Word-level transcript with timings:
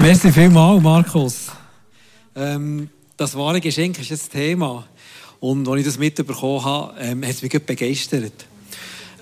Merci 0.00 0.32
vielmals, 0.32 0.82
Markus. 0.82 1.48
Ähm, 2.34 2.88
das 3.18 3.36
wahre 3.36 3.60
Geschenk 3.60 3.98
ist 4.00 4.10
das 4.10 4.30
Thema. 4.30 4.86
Und 5.40 5.68
als 5.68 5.80
ich 5.80 5.84
das 5.84 5.98
mitbekommen 5.98 6.64
habe, 6.64 6.94
ähm, 6.98 7.22
hat 7.22 7.32
es 7.32 7.42
mich 7.42 7.52
begeistert. 7.52 8.32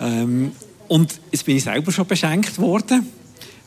Ähm, 0.00 0.52
und 0.86 1.20
jetzt 1.32 1.44
bin 1.44 1.56
ich 1.56 1.64
selber 1.64 1.90
schon 1.90 2.06
beschenkt 2.06 2.60
worden. 2.60 3.08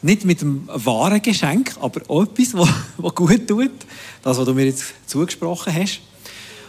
Nicht 0.01 0.23
mit 0.23 0.41
einem 0.41 0.69
wahren 0.73 1.21
Geschenk, 1.21 1.75
aber 1.81 1.99
auch 2.07 2.23
etwas, 2.23 2.53
was 2.97 3.15
gut 3.15 3.45
tut. 3.45 3.71
Das, 4.23 4.37
was 4.37 4.45
du 4.45 4.53
mir 4.53 4.67
jetzt 4.67 4.85
zugesprochen 5.05 5.75
hast. 5.75 5.99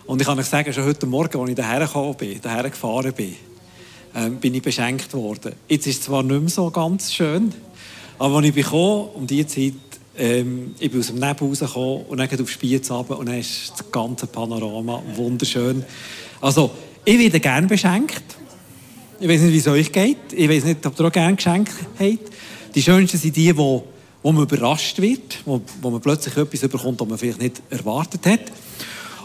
Und 0.06 0.20
ich 0.20 0.26
kann 0.26 0.40
euch 0.40 0.46
sagen, 0.46 0.72
schon 0.72 0.84
heute 0.84 1.06
Morgen, 1.06 1.40
als 1.40 1.50
ich 1.50 1.56
daher 1.56 1.86
gekommen 1.86 2.16
bin, 2.16 2.40
daher 2.42 2.68
gefahren 2.68 3.12
bin, 3.12 3.36
ähm, 4.16 4.38
bin 4.38 4.56
ich 4.56 4.62
beschenkt 4.62 5.14
worden. 5.14 5.52
Jetzt 5.68 5.86
ist 5.86 6.00
es 6.00 6.02
zwar 6.02 6.24
nicht 6.24 6.40
mehr 6.40 6.50
so 6.50 6.68
ganz 6.72 7.14
schön, 7.14 7.54
aber 8.18 8.38
als 8.38 8.46
ich 8.46 8.54
gekommen 8.56 9.08
um 9.14 9.24
diese 9.24 9.46
Zeit, 9.46 9.91
ähm, 10.18 10.74
ich 10.78 10.90
bin 10.90 11.00
aus 11.00 11.06
dem 11.06 11.16
Nebel 11.16 11.48
rausgekommen 11.48 12.06
und 12.06 12.18
dann 12.18 12.40
auf 12.40 12.50
Spiez 12.50 12.90
runter 12.90 13.18
und 13.18 13.26
dann 13.26 13.38
ist 13.38 13.72
das 13.76 13.90
ganze 13.90 14.26
Panorama 14.26 15.02
wunderschön. 15.14 15.84
Also, 16.40 16.70
ich 17.04 17.18
werde 17.18 17.40
gerne 17.40 17.66
beschenkt. 17.66 18.22
Ich 19.20 19.28
weiß 19.28 19.40
nicht, 19.40 19.52
wie 19.52 19.58
es 19.58 19.66
euch 19.68 19.92
geht. 19.92 20.32
Ich 20.32 20.48
weiß 20.48 20.64
nicht, 20.64 20.84
ob 20.84 20.98
ihr 20.98 21.06
auch 21.06 21.12
gerne 21.12 21.36
Geschenke 21.36 21.72
habt. 21.98 22.32
Die 22.74 22.82
schönsten 22.82 23.18
sind 23.18 23.36
die, 23.36 23.56
wo, 23.56 23.84
wo 24.22 24.32
man 24.32 24.42
überrascht 24.44 25.00
wird, 25.00 25.38
wo, 25.44 25.60
wo 25.80 25.90
man 25.90 26.00
plötzlich 26.00 26.36
etwas 26.36 26.60
bekommt, 26.60 27.00
das 27.00 27.08
man 27.08 27.18
vielleicht 27.18 27.40
nicht 27.40 27.62
erwartet 27.70 28.26
hat. 28.26 28.52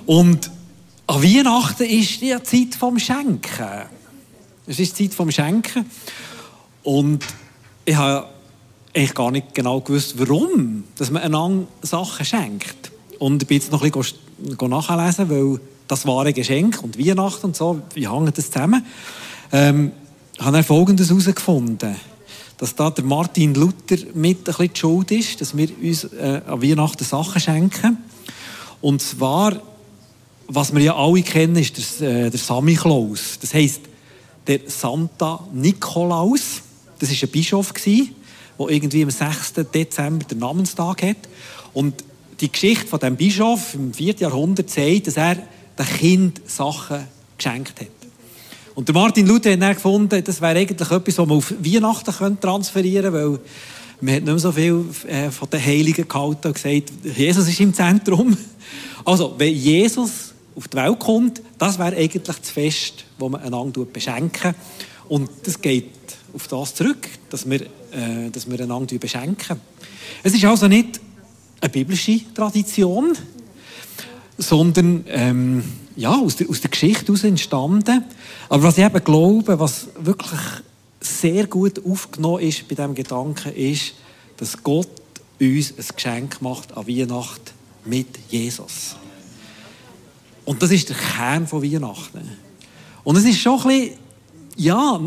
Und 0.05 0.51
an 1.07 1.23
Weihnachten 1.23 1.83
ist 1.83 2.21
die 2.21 2.35
Zeit 2.43 2.75
vom 2.77 2.99
Schenken. 2.99 3.87
Es 4.65 4.79
ist 4.79 4.97
Zeit 4.97 5.13
vom 5.13 5.31
Schenken. 5.31 5.85
Und 6.83 7.23
ich 7.85 7.95
habe 7.95 8.27
eigentlich 8.97 9.13
gar 9.13 9.31
nicht 9.31 9.53
genau 9.53 9.79
gewusst, 9.81 10.15
warum 10.17 10.83
dass 10.97 11.11
man 11.11 11.21
einander 11.21 11.67
Sachen 11.83 12.25
schenkt. 12.25 12.91
Und 13.19 13.43
ich 13.43 13.47
bin 13.47 13.57
jetzt 13.57 13.71
noch 13.71 13.83
ein 13.83 13.91
bisschen 13.91 14.69
nachlesen, 14.69 15.29
weil 15.29 15.59
das 15.87 16.05
wahre 16.05 16.33
Geschenk 16.33 16.83
und 16.83 16.97
Weihnachten 16.97 17.47
und 17.47 17.55
so, 17.55 17.81
wie 17.93 18.07
hängen 18.07 18.31
das 18.33 18.51
zusammen? 18.51 18.85
Ähm, 19.51 19.91
habe 20.39 20.51
dann 20.51 20.63
Folgendes 20.63 21.09
herausgefunden, 21.09 21.95
dass 22.57 22.75
da 22.75 22.89
der 22.89 23.05
Martin 23.05 23.53
Luther 23.53 23.97
mit 24.13 24.39
ein 24.39 24.43
bisschen 24.43 24.75
Schuld 24.75 25.11
ist, 25.11 25.41
dass 25.41 25.55
wir 25.55 25.69
uns 25.81 26.03
äh, 26.05 26.41
an 26.45 26.61
Weihnachten 26.61 27.03
Sachen 27.03 27.39
schenken. 27.39 27.97
Und 28.81 29.01
zwar, 29.01 29.61
was 30.47 30.73
wir 30.73 30.81
ja 30.81 30.95
alle 30.95 31.21
kennen, 31.21 31.55
ist 31.55 32.01
der, 32.01 32.25
äh, 32.25 32.29
der 32.29 32.39
Sammy 32.39 32.75
Klaus. 32.75 33.37
Das 33.39 33.53
heisst, 33.53 33.81
der 34.47 34.61
Santa 34.67 35.47
Nikolaus, 35.53 36.61
das 36.99 37.09
war 37.09 37.17
ein 37.21 37.31
Bischof, 37.31 37.73
der 38.59 38.69
irgendwie 38.69 39.03
am 39.03 39.09
6. 39.09 39.53
Dezember 39.73 40.25
den 40.25 40.39
Namenstag 40.39 41.03
hat. 41.03 41.17
Und 41.73 42.03
die 42.39 42.51
Geschichte 42.51 42.87
von 42.87 42.99
dem 42.99 43.15
Bischof 43.15 43.73
im 43.73 43.93
4. 43.93 44.15
Jahrhundert 44.19 44.69
sagt, 44.69 45.07
dass 45.07 45.17
er 45.17 45.35
dem 45.77 45.85
Kind 45.85 46.41
Sachen 46.45 47.07
geschenkt 47.37 47.79
hat. 47.81 47.87
Und 48.75 48.87
der 48.87 48.95
Martin 48.95 49.25
Luther 49.25 49.53
hat 49.53 49.61
dann 49.61 49.73
gefunden, 49.73 50.23
das 50.23 50.39
wäre 50.39 50.59
eigentlich 50.59 50.91
etwas, 50.91 51.17
was 51.17 51.27
man 51.27 51.37
auf 51.37 51.53
Weihnachten 51.59 52.39
transferieren 52.39 53.11
könnte, 53.11 53.31
weil 53.31 53.39
man 54.01 54.15
hat 54.15 54.23
nicht 54.23 54.25
mehr 54.25 54.39
so 54.39 54.51
viel 54.51 54.85
äh, 55.07 55.31
von 55.31 55.49
den 55.49 55.65
Heiligen 55.65 56.07
gehalten 56.07 56.47
und 56.47 56.53
gesagt, 56.53 56.93
Jesus 57.03 57.47
ist 57.47 57.59
im 57.59 57.73
Zentrum. 57.73 58.37
Also, 59.03 59.33
wenn 59.37 59.53
Jesus 59.53 60.35
auf 60.55 60.67
die 60.67 60.77
Welt 60.77 60.99
kommt, 60.99 61.41
das 61.57 61.79
wäre 61.79 61.95
eigentlich 61.95 62.37
das 62.37 62.51
Fest, 62.51 63.05
das 63.17 63.29
man 63.29 63.41
einander 63.41 63.85
beschenken. 63.85 64.53
Und 65.07 65.29
das 65.43 65.59
geht 65.59 65.85
auf 66.37 66.47
das 66.47 66.75
zurück, 66.75 67.09
dass 67.31 67.49
wir, 67.49 67.61
äh, 67.61 68.29
dass 68.31 68.49
wir 68.49 68.59
einander 68.59 68.95
beschenken. 68.99 69.59
Es 70.21 70.35
ist 70.35 70.45
also 70.45 70.67
nicht 70.67 71.01
eine 71.59 71.69
biblische 71.69 72.21
Tradition, 72.35 73.17
sondern 74.37 75.03
ähm, 75.07 75.63
ja, 75.95 76.15
aus, 76.15 76.35
der, 76.35 76.47
aus 76.47 76.61
der 76.61 76.69
Geschichte 76.69 77.07
heraus 77.07 77.23
entstanden. 77.23 78.05
Aber 78.49 78.63
was 78.63 78.77
ich 78.77 78.85
eben 78.85 79.03
glaube, 79.03 79.59
was 79.59 79.87
wirklich 79.99 80.39
sehr 80.99 81.47
gut 81.47 81.83
aufgenommen 81.83 82.43
ist 82.43 82.67
bei 82.67 82.75
diesem 82.75 82.93
Gedanken, 82.93 83.53
ist, 83.53 83.95
dass 84.37 84.61
Gott 84.61 84.89
uns 85.39 85.73
ein 85.75 85.85
Geschenk 85.95 86.39
macht 86.43 86.77
an 86.77 86.87
Weihnachten 86.87 87.51
mit 87.83 88.07
Jesus. 88.29 88.95
Und 90.45 90.61
das 90.61 90.69
ist 90.69 90.89
der 90.89 90.97
Kern 90.97 91.47
von 91.47 91.63
Weihnachten. 91.63 92.21
Und 93.03 93.15
es 93.15 93.25
ist 93.25 93.39
schon 93.39 93.59
ein 93.59 93.67
bisschen, 93.67 93.97
ja, 94.55 95.01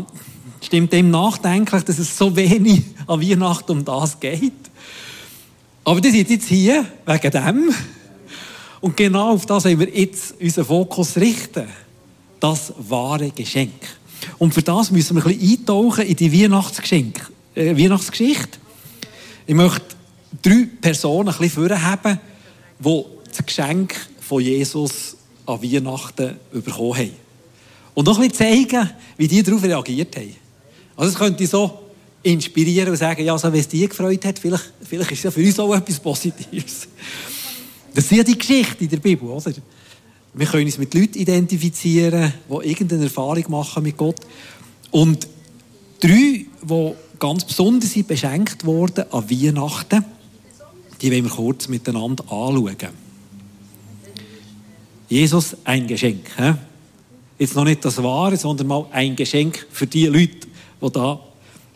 stimmt 0.61 0.93
dem 0.93 1.09
nachdenklich, 1.11 1.83
dass 1.83 1.99
es 1.99 2.17
so 2.17 2.35
wenig 2.35 2.83
an 3.07 3.21
Weihnachten 3.21 3.71
um 3.71 3.85
das 3.85 4.19
geht. 4.19 4.53
Aber 5.83 5.99
die 5.99 6.11
sind 6.11 6.29
jetzt 6.29 6.47
hier 6.47 6.85
wegen 7.05 7.31
dem. 7.31 7.73
Und 8.79 8.97
genau 8.97 9.33
auf 9.33 9.45
das 9.45 9.65
wollen 9.65 9.79
wir 9.79 9.89
jetzt 9.89 10.35
unseren 10.39 10.65
Fokus 10.65 11.17
richten. 11.17 11.67
Das 12.39 12.73
wahre 12.77 13.31
Geschenk. 13.31 13.73
Und 14.37 14.53
für 14.53 14.61
das 14.61 14.91
müssen 14.91 15.15
wir 15.15 15.25
ein 15.25 15.37
bisschen 15.37 15.59
eintauchen 15.59 16.05
in 16.05 16.15
die 16.15 16.43
Weihnachtsgeschichte. 16.43 17.21
Äh, 17.55 17.77
Weihnachtsgeschichte. 17.77 18.59
Ich 19.45 19.55
möchte 19.55 19.81
drei 20.41 20.67
Personen 20.79 21.29
ein 21.29 21.37
bisschen 21.37 21.67
vorhaben, 21.67 22.19
die 22.79 23.03
das 23.29 23.45
Geschenk 23.45 23.95
von 24.19 24.41
Jesus 24.41 25.17
an 25.45 25.61
Weihnachten 25.61 26.37
bekommen 26.51 26.97
haben. 26.97 27.11
Und 27.93 28.05
noch 28.05 28.19
ein 28.19 28.29
bisschen 28.29 28.69
zeigen, 28.69 28.89
wie 29.17 29.27
die 29.27 29.43
darauf 29.43 29.63
reagiert 29.63 30.15
haben. 30.15 30.40
Also 30.95 31.11
es 31.11 31.17
könnte 31.17 31.45
so 31.47 31.79
inspirieren 32.23 32.89
und 32.89 32.97
sagen, 32.97 33.23
ja, 33.23 33.37
so 33.37 33.51
wie 33.51 33.59
es 33.59 33.67
die 33.67 33.87
gefreut 33.87 34.23
hat, 34.25 34.39
vielleicht, 34.39 34.71
vielleicht 34.83 35.11
ist 35.11 35.23
ja 35.23 35.31
für 35.31 35.43
uns 35.43 35.59
auch 35.59 35.75
etwas 35.75 35.99
Positives. 35.99 36.87
Das 37.93 38.05
ist 38.05 38.11
ja 38.11 38.23
die 38.23 38.37
Geschichte 38.37 38.83
in 38.83 38.89
der 38.89 38.97
Bibel, 38.97 39.29
oder? 39.29 39.51
Wir 40.33 40.45
können 40.45 40.65
uns 40.65 40.77
mit 40.77 40.93
Leuten 40.93 41.17
identifizieren, 41.17 42.33
die 42.47 42.69
irgendeine 42.69 43.03
Erfahrung 43.03 43.43
machen 43.49 43.83
mit 43.83 43.97
Gott. 43.97 44.19
Und 44.91 45.27
drei, 45.99 46.45
die 46.63 46.93
ganz 47.19 47.43
besonders 47.43 47.91
sind, 47.91 48.07
beschenkt 48.07 48.65
wurden 48.65 49.11
an 49.11 49.29
Weihnachten, 49.29 50.05
die 51.01 51.11
wollen 51.11 51.23
wir 51.25 51.31
kurz 51.31 51.67
miteinander 51.67 52.23
anschauen. 52.23 52.77
Jesus 55.09 55.57
ein 55.65 55.87
Geschenk. 55.87 56.25
He? 56.37 56.53
Jetzt 57.37 57.55
noch 57.55 57.65
nicht 57.65 57.83
das 57.83 58.01
Wahre, 58.01 58.37
sondern 58.37 58.67
mal 58.67 58.85
ein 58.91 59.15
Geschenk 59.15 59.65
für 59.71 59.87
die 59.87 60.05
Leute, 60.05 60.47
die 60.81 60.91
da 60.91 61.19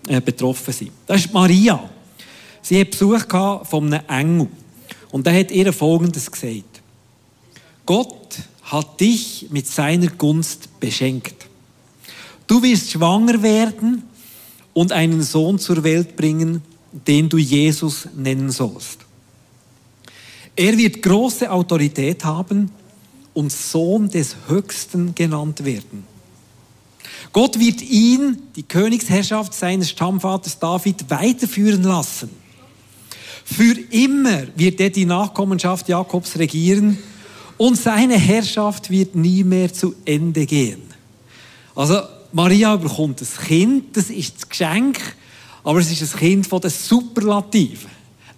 äh, 0.07 0.21
betroffen 0.21 0.73
sind. 0.73 0.91
Das 1.05 1.25
ist 1.25 1.33
Maria. 1.33 1.89
Sie 2.61 2.79
hat 2.79 2.91
Besuch 2.91 3.25
von 3.63 3.93
einem 3.93 4.03
Engel. 4.07 4.47
Und 5.11 5.27
er 5.27 5.39
hat 5.39 5.51
ihr 5.51 5.71
Folgendes 5.71 6.31
gesagt. 6.31 6.81
Gott 7.85 8.39
hat 8.63 8.99
dich 8.99 9.47
mit 9.51 9.67
seiner 9.67 10.07
Gunst 10.07 10.79
beschenkt. 10.79 11.47
Du 12.47 12.61
wirst 12.61 12.91
schwanger 12.91 13.41
werden 13.41 14.03
und 14.73 14.91
einen 14.91 15.22
Sohn 15.22 15.59
zur 15.59 15.83
Welt 15.83 16.16
bringen, 16.16 16.61
den 16.91 17.29
du 17.29 17.37
Jesus 17.37 18.07
nennen 18.16 18.51
sollst. 18.51 18.99
Er 20.55 20.77
wird 20.77 21.01
große 21.01 21.51
Autorität 21.51 22.23
haben 22.23 22.72
und 23.33 23.51
Sohn 23.51 24.09
des 24.09 24.35
Höchsten 24.47 25.13
genannt 25.13 25.66
werden. 25.66 26.15
Gott 27.35 27.59
wird 27.59 27.81
ihn, 27.81 28.44
die 28.56 28.63
Königsherrschaft 28.63 29.53
seines 29.53 29.90
Stammvaters 29.90 30.57
David, 30.57 31.09
weiterführen 31.09 31.84
lassen. 31.84 32.29
Für 33.44 33.75
immer 33.90 34.44
wird 34.56 34.79
er 34.79 34.90
die 34.90 35.03
Nachkommenschaft 35.03 35.90
Jakobs 35.90 36.40
regieren 36.40 36.97
und 37.57 37.75
seine 37.75 38.18
Herrschaft 38.18 38.90
wird 38.90 39.16
nie 39.16 39.44
mehr 39.44 39.73
zu 39.73 39.96
Ende 40.06 40.46
gehen. 40.46 40.81
Also 41.75 42.03
Maria 42.31 42.78
bekommt 42.78 43.19
das 43.19 43.35
Kind, 43.35 43.97
das 43.97 44.09
ist 44.09 44.35
das 44.38 44.47
Geschenk, 44.47 45.02
aber 45.66 45.79
es 45.79 45.91
ist 45.91 46.03
das 46.03 46.16
Kind 46.16 46.47
von 46.47 46.62
den 46.62 46.72
Superlativen. 46.72 47.90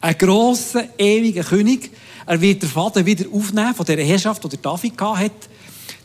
Ein 0.02 0.18
grosser, 0.18 0.86
ewiger 0.98 1.44
König, 1.44 1.92
er 2.26 2.42
wird 2.42 2.64
der 2.64 2.70
Vater 2.70 3.06
wieder 3.06 3.26
aufnehmen 3.32 3.76
von 3.76 3.86
der 3.86 4.04
Herrschaft, 4.04 4.44
die 4.52 4.60
David 4.60 5.00
hatte. 5.00 5.50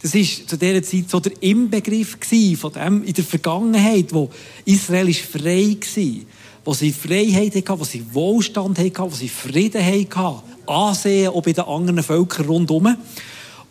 Das 0.02 0.14
war 0.14 0.22
zu 0.22 0.58
dieser 0.58 0.82
Zeit 0.82 1.08
so 1.08 1.20
der 1.20 1.40
Inbegriff 1.40 2.18
von 2.58 2.72
dem 2.72 3.04
in 3.04 3.12
der 3.12 3.24
Vergangenheit, 3.24 4.12
wo 4.12 4.30
Israel 4.64 5.12
frei 5.14 5.76
war, 5.80 6.20
wo 6.64 6.74
sie 6.74 6.92
Freiheit 6.92 7.54
hatten, 7.54 7.80
wo 7.80 7.84
sie 7.84 8.04
Wohlstand 8.12 8.78
hatten, 8.80 8.98
wo 8.98 9.14
sie 9.14 9.28
Frieden 9.28 9.84
hatten, 9.84 10.42
Ansehen 10.66 11.28
auch 11.28 11.42
bei 11.42 11.52
den 11.52 11.64
anderen 11.64 12.02
Völkern 12.02 12.46
rundherum. 12.46 12.96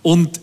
Und 0.01 0.39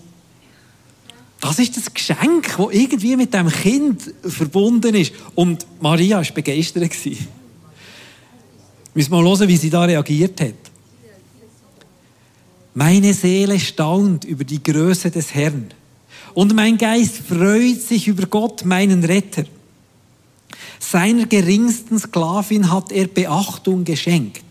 das 1.40 1.58
ist 1.58 1.76
das 1.76 1.92
Geschenk, 1.92 2.56
das 2.56 2.66
irgendwie 2.70 3.16
mit 3.16 3.32
dem 3.32 3.48
Kind 3.48 4.14
verbunden 4.22 4.94
ist. 4.94 5.12
Und 5.34 5.66
Maria 5.80 6.18
war 6.18 6.32
begeistert. 6.34 6.90
Wir 7.04 7.16
müssen 8.94 9.10
mal 9.10 9.22
hören, 9.22 9.48
wie 9.48 9.56
sie 9.56 9.70
da 9.70 9.84
reagiert 9.84 10.40
hat. 10.40 10.54
Meine 12.74 13.14
Seele 13.14 13.58
staunt 13.58 14.24
über 14.24 14.44
die 14.44 14.62
Größe 14.62 15.10
des 15.10 15.34
Herrn. 15.34 15.72
Und 16.38 16.54
mein 16.54 16.78
Geist 16.78 17.16
freut 17.28 17.82
sich 17.82 18.06
über 18.06 18.28
Gott, 18.28 18.64
meinen 18.64 19.02
Retter. 19.02 19.42
Seiner 20.78 21.26
geringsten 21.26 21.98
Sklavin 21.98 22.70
hat 22.70 22.92
er 22.92 23.08
Beachtung 23.08 23.82
geschenkt. 23.82 24.44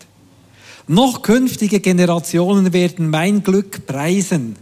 Noch 0.88 1.22
künftige 1.22 1.80
Generationen 1.80 2.74
werden 2.74 3.10
mein 3.10 3.42
Glück 3.42 3.88
preisen. 3.88 4.57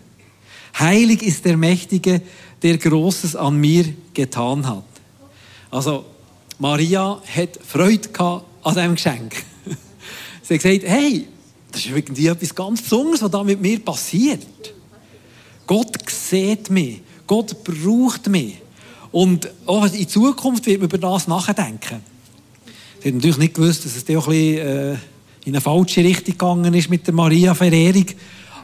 Heilig 0.78 1.24
ist 1.24 1.46
der 1.46 1.58
Mächtige, 1.58 2.22
der 2.62 2.78
Großes 2.78 3.36
an 3.36 3.60
mir 3.60 3.86
getan 4.14 4.68
hat. 4.68 4.86
Also, 5.72 6.06
Maria 6.60 7.20
hat 7.36 7.60
Freude 7.68 8.44
an 8.62 8.76
diesem 8.76 8.94
Geschenk. 8.94 9.44
Sie 10.44 10.54
hat 10.54 10.62
gesagt, 10.62 10.84
hey, 10.86 11.28
das 11.72 11.82
ist 11.82 11.90
irgendwie 11.90 12.28
etwas 12.28 12.54
ganz 12.54 12.84
Besonderes, 12.84 13.24
was 13.24 13.32
da 13.32 13.44
mit 13.44 13.60
mir 13.60 13.80
passiert. 13.80 14.46
Gott 15.66 16.08
sieht 16.08 16.70
mich. 16.70 17.02
Gott 17.28 17.64
braucht 17.64 18.28
mich. 18.28 18.58
Und 19.12 19.50
auch 19.66 19.86
in 19.92 20.08
Zukunft 20.08 20.66
wird 20.66 20.80
man 20.80 20.90
über 20.90 20.98
das 20.98 21.28
nachdenken. 21.28 22.02
Sie 23.02 23.10
hat 23.10 23.16
natürlich 23.16 23.38
nicht 23.38 23.54
gewusst, 23.54 23.86
dass 23.86 23.96
es 23.96 24.04
auch 24.16 24.28
ein 24.28 24.34
bisschen, 24.34 24.68
äh, 24.68 24.98
in 25.46 25.54
eine 25.54 25.62
falsche 25.62 26.04
Richtung 26.04 26.34
gegangen 26.34 26.74
ist 26.74 26.90
mit 26.90 27.06
der 27.06 27.14
Maria-Verehrung. 27.14 28.08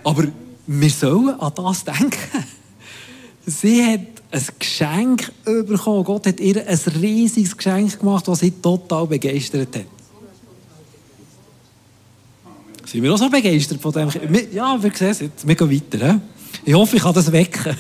Aber 0.03 0.25
wir 0.67 0.89
sollen 0.89 1.39
an 1.39 1.53
das 1.55 1.83
denken. 1.83 2.45
Sie 3.45 3.83
hat 3.83 4.01
ein 4.31 4.45
Geschenk 4.57 5.31
bekommen. 5.45 6.03
Gott 6.03 6.27
hat 6.27 6.39
ihr 6.39 6.67
ein 6.67 6.79
riesiges 6.99 7.55
Geschenk 7.55 7.99
gemacht, 7.99 8.27
das 8.27 8.39
sie 8.39 8.51
total 8.51 9.07
begeistert 9.07 9.75
hat. 9.75 9.85
Sind 12.85 13.03
wir 13.03 13.13
auch 13.13 13.17
so 13.17 13.29
begeistert 13.29 13.81
von 13.81 13.91
dem? 13.93 14.09
Ja, 14.51 14.81
wir 14.81 14.91
sehen 14.93 15.09
es 15.09 15.19
jetzt. 15.21 15.47
Wir 15.47 15.55
gehen 15.55 15.71
weiter. 15.71 16.21
Ich 16.63 16.73
hoffe, 16.73 16.97
ich 16.97 17.01
kann 17.01 17.13
das 17.13 17.31
wecken. 17.31 17.75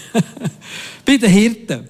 Bei 1.05 1.17
den 1.17 1.29
Hirten. 1.29 1.89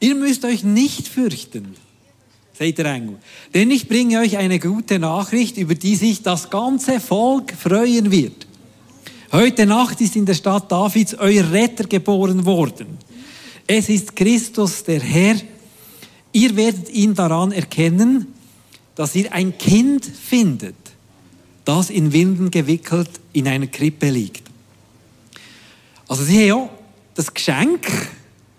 Ihr 0.00 0.14
müsst 0.14 0.44
euch 0.44 0.64
nicht 0.64 1.08
fürchten, 1.08 1.76
sagt 2.58 2.78
der 2.78 2.86
Engel. 2.86 3.18
Denn 3.52 3.70
ich 3.70 3.86
bringe 3.86 4.20
euch 4.20 4.38
eine 4.38 4.58
gute 4.58 4.98
Nachricht, 4.98 5.58
über 5.58 5.74
die 5.74 5.96
sich 5.96 6.22
das 6.22 6.48
ganze 6.48 7.00
Volk 7.00 7.52
freuen 7.52 8.10
wird. 8.10 8.46
Heute 9.32 9.66
Nacht 9.66 10.00
ist 10.00 10.16
in 10.16 10.26
der 10.26 10.34
Stadt 10.34 10.72
Davids 10.72 11.14
euer 11.14 11.52
Retter 11.52 11.84
geboren 11.84 12.44
worden. 12.44 12.98
Es 13.66 13.88
ist 13.88 14.16
Christus, 14.16 14.82
der 14.82 15.00
Herr. 15.00 15.36
Ihr 16.32 16.56
werdet 16.56 16.90
ihn 16.90 17.14
daran 17.14 17.52
erkennen, 17.52 18.26
dass 18.94 19.14
ihr 19.14 19.32
ein 19.32 19.56
Kind 19.56 20.04
findet, 20.04 20.74
das 21.64 21.90
in 21.90 22.12
Winden 22.12 22.50
gewickelt 22.50 23.10
in 23.32 23.46
einer 23.46 23.68
Krippe 23.68 24.10
liegt. 24.10 24.49
Also 26.10 26.24
sie 26.24 26.50
haben 26.50 26.58
ja 26.62 26.68
das 27.14 27.32
Geschenk 27.32 27.86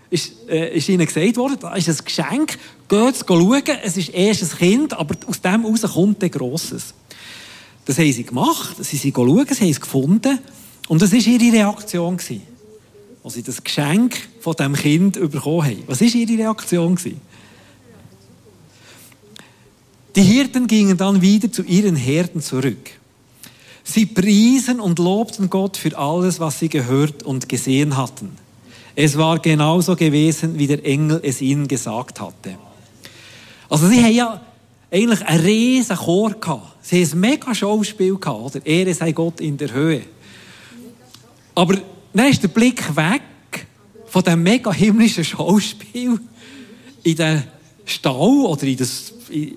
ist, 0.10 0.48
äh, 0.48 0.74
ist 0.74 0.88
ihnen 0.88 1.06
gesagt 1.06 1.36
worden, 1.36 1.58
da 1.60 1.76
ist 1.76 1.90
ein 1.90 1.98
Geschenk, 2.06 2.58
geht 2.88 3.26
schauen, 3.28 3.78
es 3.84 3.98
ist 3.98 4.08
erst 4.08 4.44
ein 4.44 4.58
Kind, 4.58 4.94
aber 4.94 5.18
aus 5.28 5.42
dem 5.42 5.64
heraus 5.64 5.82
kommt 5.82 6.24
ein 6.24 6.32
Grosses. 6.32 6.94
Das 7.84 7.98
haben 7.98 8.14
sie 8.14 8.24
gemacht, 8.24 8.78
sie 8.80 8.96
sind 8.96 9.14
schauen, 9.14 9.46
sie 9.50 9.64
haben 9.64 9.70
es 9.70 9.82
gefunden 9.82 10.40
und 10.88 11.02
das 11.02 11.12
war 11.12 11.20
ihre 11.20 11.54
Reaktion. 11.54 12.16
Gewesen, 12.16 12.42
als 13.22 13.34
sie 13.34 13.44
das 13.44 13.62
Geschenk 13.62 14.18
von 14.40 14.54
dem 14.54 14.74
Kind 14.74 15.20
bekommen 15.20 15.66
haben. 15.66 15.84
Was 15.88 16.00
war 16.00 16.08
ihre 16.08 16.38
Reaktion? 16.38 16.96
Gewesen? 16.96 17.20
Die 20.16 20.24
Hirten 20.24 20.68
gingen 20.68 20.96
dann 20.96 21.22
wieder 21.22 21.52
zu 21.52 21.64
ihren 21.64 21.98
Herden 21.98 22.42
zurück. 22.42 22.92
Sie 23.92 24.06
priesen 24.06 24.80
und 24.80 25.00
lobten 25.00 25.50
Gott 25.50 25.76
für 25.76 25.98
alles, 25.98 26.40
was 26.40 26.60
sie 26.60 26.70
gehört 26.70 27.24
und 27.24 27.50
gesehen 27.50 27.98
hatten. 27.98 28.38
Es 28.96 29.18
war 29.18 29.40
genauso 29.40 29.98
gewesen, 29.98 30.58
wie 30.58 30.68
der 30.68 30.86
Engel 30.86 31.20
es 31.24 31.42
ihnen 31.42 31.68
gesagt 31.68 32.22
hatte. 32.22 32.58
Also 33.70 33.90
sie 33.90 34.02
haben 34.02 34.14
ja 34.14 34.42
eigentlich 34.90 35.26
einen 35.26 35.44
riesen 35.44 35.98
Chor 35.98 36.32
gehabt. 36.32 36.78
Sie 36.82 37.04
haben 37.04 37.12
ein 37.12 37.20
mega 37.20 37.54
Schauspiel 37.54 38.16
gehabt, 38.16 38.56
oder? 38.56 38.66
Ehre 38.66 38.94
sei 38.94 39.12
Gott 39.12 39.42
in 39.42 39.58
der 39.58 39.74
Höhe. 39.74 40.04
Aber 41.54 41.78
dann 42.14 42.28
ist 42.28 42.42
der 42.44 42.48
Blick 42.48 42.96
weg 42.96 43.22
von 44.06 44.24
dem 44.24 44.42
mega 44.42 44.72
himmlischen 44.72 45.26
Schauspiel 45.26 46.18
in 47.04 47.16
den 47.18 47.44
Stall 47.84 48.46
oder 48.46 48.64
in 48.64 48.78
das, 48.78 49.12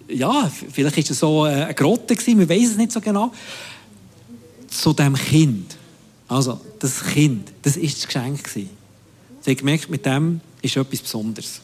ja, 0.08 0.50
vielleicht 0.72 0.98
ist 0.98 1.12
es 1.12 1.20
so 1.20 1.44
eine 1.44 1.72
Grotte 1.72 2.16
gewesen, 2.16 2.40
wir 2.40 2.48
wissen 2.48 2.72
es 2.72 2.76
nicht 2.76 2.90
so 2.90 3.00
genau, 3.00 3.30
zu 4.74 4.92
dem 4.92 5.14
Kind. 5.14 5.76
Also, 6.28 6.60
das 6.78 7.04
Kind, 7.04 7.52
das 7.62 7.76
ist 7.76 7.98
das 7.98 8.06
Geschenk. 8.06 8.48
Sie 8.48 8.68
haben 9.46 9.56
gemerkt, 9.56 9.90
mit 9.90 10.04
dem 10.04 10.40
ist 10.62 10.76
etwas 10.76 11.00
Besonderes. 11.00 11.60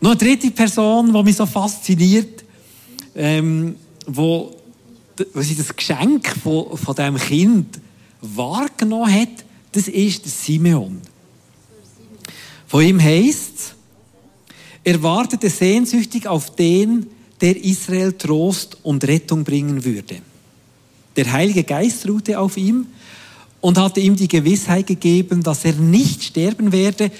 Noch 0.00 0.12
eine 0.12 0.18
dritte 0.18 0.50
Person, 0.50 1.12
die 1.12 1.22
mich 1.22 1.36
so 1.36 1.46
fasziniert, 1.46 2.44
ähm, 3.14 3.76
wo, 4.06 4.56
wo 5.34 5.42
sie 5.42 5.54
das 5.54 5.74
Geschenk 5.74 6.28
von, 6.42 6.76
von 6.76 6.94
diesem 6.94 7.16
Kind 7.16 7.80
wahrgenommen 8.20 9.12
hat, 9.12 9.44
das 9.72 9.88
ist 9.88 10.24
der 10.24 10.32
Simeon. 10.32 11.00
Von 12.66 12.84
ihm 12.84 13.00
heißt 13.00 13.58
es, 13.58 13.74
er 14.84 15.02
wartete 15.02 15.50
sehnsüchtig 15.50 16.26
auf 16.26 16.54
den, 16.54 17.06
der 17.40 17.62
Israel 17.62 18.12
Trost 18.12 18.78
und 18.82 19.04
Rettung 19.04 19.44
bringen 19.44 19.84
würde. 19.84 20.16
Der 21.16 21.32
Heilige 21.32 21.64
Geist 21.64 22.08
ruhte 22.08 22.38
auf 22.38 22.56
ihm 22.56 22.86
und 23.60 23.78
hatte 23.78 24.00
ihm 24.00 24.16
die 24.16 24.28
Gewissheit 24.28 24.86
gegeben, 24.86 25.42
dass 25.42 25.64
er 25.64 25.74
nicht 25.74 26.22
sterben 26.22 26.72
werde, 26.72 27.10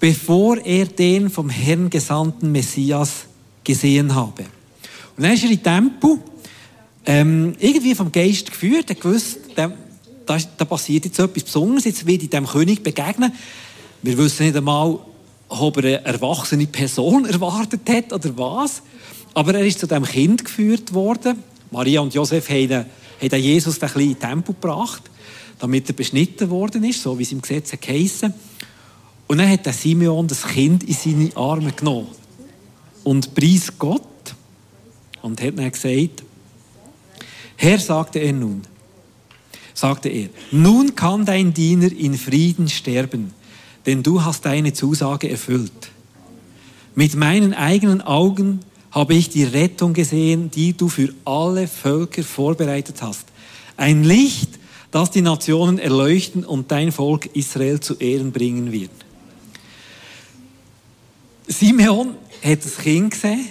bevor 0.00 0.58
er 0.58 0.86
den 0.86 1.30
vom 1.30 1.48
Herrn 1.48 1.90
gesandten 1.90 2.52
Messias 2.52 3.24
gesehen 3.62 4.14
habe. 4.14 4.44
Und 5.16 5.22
dann 5.22 5.32
ist 5.32 5.44
er 5.44 5.50
in 5.50 5.62
Tempo 5.62 6.18
ähm, 7.06 7.54
irgendwie 7.58 7.94
vom 7.94 8.10
Geist 8.10 8.50
geführt, 8.50 8.88
er 8.88 8.96
gewusst, 8.96 9.38
da, 9.54 9.72
da 10.26 10.64
passiert 10.64 11.04
jetzt 11.04 11.18
etwas 11.18 11.44
Besonderes, 11.44 11.84
jetzt 11.84 12.06
wird 12.06 12.22
ich 12.22 12.30
dem 12.30 12.46
König 12.46 12.82
begegnen. 12.82 13.32
Wir 14.02 14.16
wissen 14.18 14.46
nicht 14.46 14.56
einmal, 14.56 14.98
ob 15.48 15.76
er 15.78 15.84
eine 15.84 16.04
erwachsene 16.04 16.66
Person 16.66 17.24
erwartet 17.26 17.88
hat 17.88 18.12
oder 18.12 18.36
was. 18.36 18.82
Aber 19.34 19.54
er 19.54 19.66
ist 19.66 19.80
zu 19.80 19.86
dem 19.86 20.04
Kind 20.04 20.44
geführt 20.44 20.94
worden. 20.94 21.42
Maria 21.70 22.00
und 22.00 22.14
Josef 22.14 22.48
haben, 22.48 22.86
haben 23.20 23.40
Jesus 23.40 23.74
ein 23.74 23.80
bisschen 23.80 24.10
in 24.10 24.18
Tempo 24.18 24.52
gebracht 24.52 25.10
damit 25.58 25.88
er 25.88 25.94
beschnitten 25.94 26.50
worden 26.50 26.84
ist, 26.84 27.02
so 27.02 27.18
wie 27.18 27.22
es 27.22 27.32
im 27.32 27.40
Gesetz 27.40 27.72
geheißen. 27.80 28.32
Und 29.26 29.38
dann 29.38 29.48
hat 29.48 29.66
der 29.66 29.72
Simeon 29.72 30.26
das 30.26 30.46
Kind 30.46 30.84
in 30.84 30.94
seine 30.94 31.36
Arme 31.36 31.72
genommen 31.72 32.08
und 33.02 33.34
pries 33.34 33.78
Gott 33.78 34.02
und 35.22 35.40
hat 35.42 35.58
dann 35.58 35.72
gesagt, 35.72 36.22
Herr, 37.56 37.78
sagte 37.78 38.18
er 38.18 38.32
nun, 38.32 38.62
sagte 39.72 40.08
er, 40.08 40.28
nun 40.50 40.94
kann 40.94 41.24
dein 41.24 41.54
Diener 41.54 41.90
in 41.90 42.18
Frieden 42.18 42.68
sterben, 42.68 43.32
denn 43.86 44.02
du 44.02 44.22
hast 44.22 44.44
deine 44.44 44.72
Zusage 44.72 45.30
erfüllt. 45.30 45.90
Mit 46.94 47.14
meinen 47.14 47.54
eigenen 47.54 48.02
Augen 48.02 48.60
habe 48.94 49.14
ich 49.14 49.28
die 49.28 49.42
Rettung 49.42 49.92
gesehen, 49.92 50.52
die 50.52 50.72
du 50.72 50.88
für 50.88 51.12
alle 51.24 51.66
Völker 51.66 52.22
vorbereitet 52.22 53.02
hast. 53.02 53.26
Ein 53.76 54.04
Licht, 54.04 54.50
das 54.92 55.10
die 55.10 55.20
Nationen 55.20 55.80
erleuchten 55.80 56.44
und 56.44 56.70
dein 56.70 56.92
Volk 56.92 57.26
Israel 57.34 57.80
zu 57.80 57.94
Ehren 57.94 58.30
bringen 58.30 58.70
wird. 58.70 58.92
Simeon 61.48 62.14
hat 62.42 62.64
das 62.64 62.78
Kind 62.78 63.10
gesehen, 63.10 63.46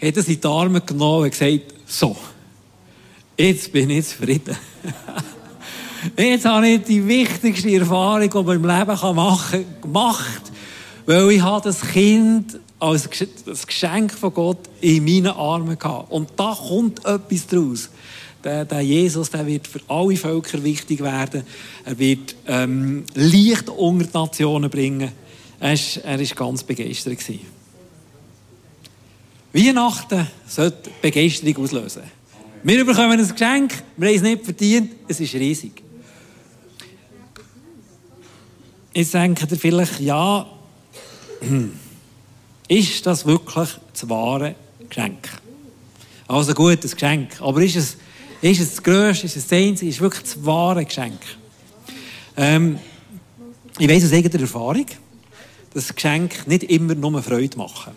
hat 0.00 0.16
es 0.16 0.28
in 0.28 0.40
die 0.40 0.46
Arme 0.46 0.82
genommen 0.82 1.24
und 1.24 1.30
gesagt, 1.30 1.74
so, 1.86 2.14
jetzt 3.38 3.72
bin 3.72 3.88
ich 3.88 4.08
zufrieden. 4.08 4.56
jetzt 6.18 6.44
habe 6.44 6.68
ich 6.68 6.82
die 6.82 7.06
wichtigste 7.08 7.74
Erfahrung, 7.74 8.28
die 8.28 8.42
man 8.42 8.56
im 8.56 8.66
Leben 8.66 9.14
machen 9.16 9.64
kann, 9.64 9.80
gemacht, 9.80 10.42
weil 11.06 11.30
ich 11.30 11.40
habe 11.40 11.64
das 11.64 11.80
Kind 11.80 12.58
als 12.78 13.08
Geschenk 13.08 14.12
von 14.12 14.34
Gott 14.34 14.58
in 14.80 15.04
meinen 15.04 15.28
Armen 15.28 15.78
gehabt. 15.78 16.10
Und 16.10 16.30
da 16.36 16.54
kommt 16.54 17.04
etwas 17.04 17.46
daraus 17.46 17.88
der, 18.44 18.64
der 18.64 18.80
Jesus 18.82 19.30
der 19.30 19.46
wird 19.46 19.66
für 19.66 19.80
alle 19.88 20.16
Völker 20.16 20.62
wichtig 20.62 21.00
werden. 21.00 21.44
Er 21.84 21.98
wird 21.98 22.36
ähm, 22.46 23.04
Licht 23.14 23.70
unter 23.70 24.06
die 24.06 24.12
Nationen 24.12 24.70
bringen. 24.70 25.12
Er 25.58 25.76
war 25.76 26.26
ganz 26.36 26.62
begeistert. 26.62 27.18
Gewesen. 27.18 27.40
Weihnachten 29.52 30.26
sollte 30.46 30.90
Begeisterung 31.00 31.64
auslösen. 31.64 32.02
Wir 32.62 32.84
bekommen 32.84 33.20
ein 33.20 33.28
Geschenk, 33.28 33.72
wir 33.96 34.08
haben 34.08 34.16
es 34.16 34.22
nicht 34.22 34.44
verdient, 34.44 34.92
es 35.06 35.20
ist 35.20 35.34
riesig. 35.34 35.82
Jetzt 38.94 39.12
denkt 39.12 39.50
ihr 39.50 39.58
vielleicht, 39.58 40.00
ja, 40.00 40.46
ist 42.68 43.06
das 43.06 43.26
wirklich 43.26 43.68
das 43.92 44.08
wahre 44.08 44.54
Geschenk? 44.88 45.28
Also 46.26 46.54
gut, 46.54 46.84
ein 46.84 46.90
Geschenk, 46.90 47.40
aber 47.40 47.62
ist 47.62 47.76
es 47.76 47.96
ist 48.40 48.60
es 48.60 48.70
das 48.72 48.82
Größte, 48.82 49.24
ist 49.24 49.36
es 49.36 49.48
das 49.48 49.58
Einzige, 49.58 49.90
ist 49.90 50.00
wirklich 50.00 50.22
das 50.22 50.44
wahre 50.44 50.84
Geschenk. 50.84 51.18
Ähm, 52.36 52.78
ich 53.78 53.88
weiss 53.88 54.04
aus 54.04 54.12
eigener 54.12 54.40
Erfahrung, 54.40 54.86
dass 55.72 55.94
Geschenke 55.94 56.48
nicht 56.48 56.64
immer 56.64 56.94
nur 56.94 57.22
Freude 57.22 57.56
machen. 57.56 57.92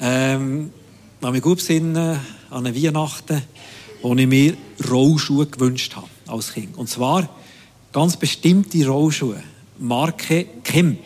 Ähm, 0.00 0.70
kann 1.20 1.32
mich 1.32 1.40
gut 1.40 1.56
besinnen 1.56 2.20
an 2.50 2.66
eine 2.66 2.76
Weihnachten, 2.76 3.42
wo 4.02 4.14
ich 4.14 4.26
mir 4.26 4.54
Rollschuhe 4.90 5.46
gewünscht 5.46 5.96
habe 5.96 6.08
als 6.26 6.52
Kind. 6.52 6.76
Und 6.76 6.90
zwar 6.90 7.26
ganz 7.90 8.18
bestimmte 8.18 8.86
Rollschuhe. 8.86 9.42
Marke 9.78 10.46
Kemp. 10.62 11.00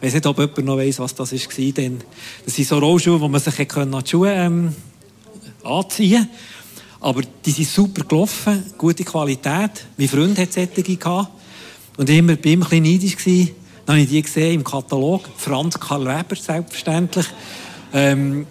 Ich 0.00 0.06
weiß 0.06 0.14
nicht, 0.14 0.26
ob 0.26 0.38
jemand 0.38 0.64
noch 0.64 0.76
weiss, 0.76 0.98
was 1.00 1.14
das 1.14 1.32
war. 1.32 1.72
Denn 1.72 1.98
das 2.44 2.54
sind 2.54 2.68
so 2.68 2.78
Rollschuhe, 2.78 3.20
wo 3.20 3.28
man 3.28 3.40
sich 3.40 3.76
an 3.76 3.90
die 3.90 4.10
Schuhe 4.10 4.32
ähm, 4.32 4.74
anziehen 5.64 6.22
konnte. 6.22 6.28
Aber 7.00 7.22
die 7.44 7.50
sind 7.50 7.68
super 7.68 8.04
gelaufen, 8.04 8.64
gute 8.76 9.04
Qualität. 9.04 9.86
Mein 9.96 10.08
Freund 10.08 10.38
hat 10.38 10.52
solche. 10.52 11.28
Und 11.96 12.08
war 12.08 12.36
bei 12.36 12.50
ihm 12.50 12.62
ein 12.62 12.68
bisschen 12.68 12.82
neidisch. 12.82 13.16
Dann 13.86 13.96
habe 13.96 14.00
ich 14.00 14.08
die 14.08 14.22
gesehen 14.22 14.54
im 14.54 14.64
Katalog. 14.64 15.28
Franz 15.36 15.78
Karl 15.80 16.04
Weber, 16.04 16.36
selbstverständlich. 16.36 17.26
Ähm, 17.92 18.46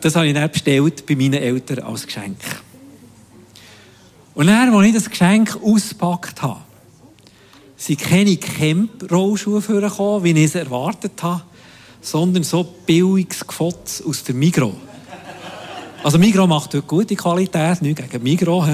das 0.00 0.16
habe 0.16 0.26
ich 0.26 0.34
dann 0.34 0.50
bestellt 0.50 1.06
bei 1.06 1.14
meinen 1.14 1.34
Eltern 1.34 1.80
als 1.80 2.06
Geschenk. 2.06 2.38
Und 4.34 4.46
dann, 4.46 4.74
als 4.74 4.86
ich 4.86 4.94
das 4.94 5.10
Geschenk 5.10 5.58
ausgepackt 5.62 6.42
habe, 6.42 6.60
sind 7.82 7.98
keine 7.98 8.36
Camp-Rollschuhe 8.36 9.60
vorgekommen, 9.60 10.22
wie 10.22 10.30
ich 10.30 10.44
es 10.44 10.54
erwartet 10.54 11.20
habe, 11.20 11.42
sondern 12.00 12.44
so 12.44 12.62
billiges 12.86 13.44
Gefotz 13.44 14.00
aus 14.06 14.22
der 14.22 14.36
Migros. 14.36 14.74
Also 16.04 16.16
Migros 16.16 16.48
macht 16.48 16.74
heute 16.74 16.82
gute 16.82 17.16
Qualität, 17.16 17.82
nicht 17.82 17.96
gegen 17.96 18.22
Migros. 18.22 18.68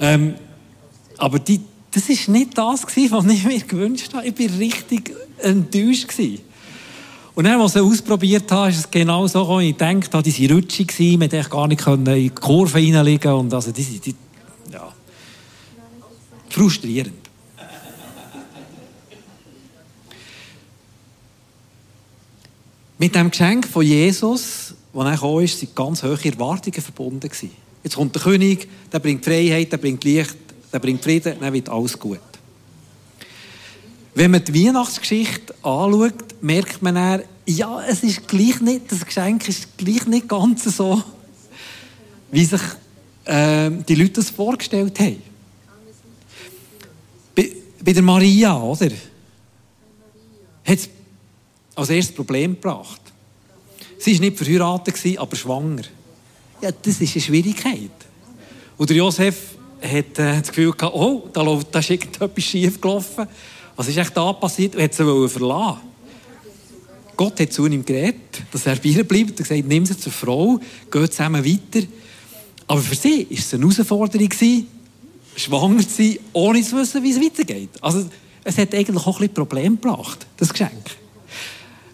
Ähm, 0.00 0.34
aber 1.18 1.38
die, 1.38 1.60
das 1.90 2.08
war 2.08 2.34
nicht 2.34 2.56
das, 2.56 2.86
was 2.86 3.26
ich 3.26 3.44
mir 3.44 3.60
gewünscht 3.60 4.14
habe. 4.14 4.26
Ich 4.26 4.38
war 4.38 4.58
richtig 4.58 5.14
enttäuscht. 5.38 6.08
Und 7.34 7.44
dann, 7.44 7.60
als 7.60 7.76
ich 7.76 7.82
es 7.82 7.86
ausprobiert 7.86 8.50
habe, 8.52 8.70
ist 8.70 8.78
es 8.78 8.90
genau 8.90 9.26
so, 9.26 9.58
wie 9.58 9.68
ich 9.68 9.76
gedacht 9.76 10.14
habe, 10.14 10.22
die 10.22 10.48
waren 10.48 10.56
rutschig, 10.56 11.18
man 11.18 11.28
konnte 11.28 11.48
gar 11.48 11.68
nicht 11.68 11.86
in 11.86 12.04
die 12.06 12.30
Kurve 12.30 12.74
reinlegen. 12.74 13.32
Und 13.32 13.52
also, 13.52 13.70
die, 13.70 13.84
die, 13.98 14.14
ja, 14.72 14.92
frustrierend. 16.48 17.19
Mit 23.00 23.14
dem 23.14 23.30
Geschenk 23.30 23.66
von 23.66 23.82
Jesus, 23.82 24.74
das 24.92 25.04
er 25.06 25.16
kam, 25.16 25.46
sind 25.46 25.74
ganz 25.74 26.02
hohe 26.02 26.22
Erwartungen 26.22 26.82
verbunden. 26.82 27.30
Jetzt 27.82 27.96
kommt 27.96 28.14
der 28.14 28.20
König, 28.20 28.68
der 28.92 28.98
bringt 28.98 29.24
Freiheit, 29.24 29.72
der 29.72 29.78
bringt 29.78 30.04
Licht, 30.04 30.36
der 30.70 30.80
bringt 30.80 31.02
Frieden, 31.02 31.36
dann 31.40 31.50
wird 31.50 31.70
alles 31.70 31.98
gut. 31.98 32.20
Wenn 34.14 34.30
man 34.32 34.44
die 34.44 34.66
Weihnachtsgeschichte 34.66 35.54
anschaut, 35.62 36.42
merkt 36.42 36.82
man 36.82 36.94
dann, 36.96 37.22
ja, 37.46 37.82
es 37.88 38.02
ist 38.02 38.28
gleich 38.28 38.60
nicht, 38.60 38.92
das 38.92 39.06
Geschenk 39.06 39.48
ist 39.48 39.78
gleich 39.78 40.04
nicht 40.04 40.28
ganz 40.28 40.64
so, 40.64 41.02
wie 42.30 42.44
sich 42.44 42.60
äh, 43.24 43.70
die 43.88 43.94
Leute 43.94 44.12
das 44.12 44.28
vorgestellt 44.28 45.00
haben. 45.00 45.22
Bei, 47.34 47.50
bei 47.82 47.94
der 47.94 48.02
Maria, 48.02 48.60
oder? 48.60 48.90
Hat 50.64 50.78
es 50.78 50.90
als 51.80 51.90
erstes 51.90 52.14
Problem 52.14 52.54
gebracht. 52.54 53.00
Sie 53.98 54.14
war 54.14 54.20
nicht 54.20 54.38
verheiratet, 54.38 55.18
aber 55.18 55.36
schwanger. 55.36 55.82
Ja, 56.62 56.70
das 56.72 57.00
ist 57.00 57.12
eine 57.12 57.22
Schwierigkeit. 57.22 57.90
Und 58.76 58.90
Josef 58.90 59.36
hat 59.82 60.18
äh, 60.18 60.40
das 60.40 60.48
Gefühl 60.48 60.72
gehabt, 60.72 60.94
oh, 60.94 61.28
da, 61.32 61.42
da 61.70 61.78
ist 61.78 61.90
irgendetwas 61.90 62.44
schief 62.44 62.80
gelaufen. 62.80 63.26
Was 63.76 63.88
ist 63.88 63.96
echt 63.96 64.16
da 64.16 64.32
passiert? 64.32 64.74
Er 64.74 64.80
wollte 64.80 65.28
sie 65.28 65.28
verlassen. 65.28 65.80
Gott 67.16 67.40
hat 67.40 67.52
zu 67.52 67.66
ihm 67.66 67.84
geredet, 67.84 68.42
dass 68.50 68.66
er 68.66 68.76
bei 68.76 68.88
ihr 68.88 69.04
bleibt 69.04 69.30
und 69.30 69.36
gesagt, 69.36 69.66
nimm 69.66 69.84
sie 69.84 69.98
zur 69.98 70.12
Frau, 70.12 70.58
geht 70.90 71.12
zusammen 71.12 71.44
weiter. 71.44 71.86
Aber 72.66 72.80
für 72.80 72.94
sie 72.94 73.26
war 73.28 73.38
es 73.38 73.52
eine 73.52 73.62
Herausforderung, 73.62 74.30
schwanger 75.36 75.80
zu 75.80 76.02
sein, 76.02 76.18
ohne 76.32 76.62
zu 76.62 76.76
wissen, 76.76 77.02
wie 77.02 77.10
es 77.10 77.20
weitergeht. 77.20 77.70
Also, 77.80 78.06
es 78.42 78.56
hat 78.56 78.74
eigentlich 78.74 79.06
auch 79.06 79.20
ein 79.20 79.34
Problem 79.34 79.78
gebracht, 79.80 80.26
das 80.36 80.50
Geschenk. 80.50 80.99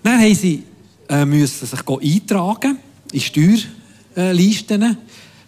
Dann 0.06 0.20
haben 0.20 0.34
sie 0.36 0.62
äh, 1.08 1.24
müssen 1.24 1.66
sich 1.66 1.88
eintragen 1.88 2.78
in 3.10 3.20
Steuerlisten. 3.20 4.98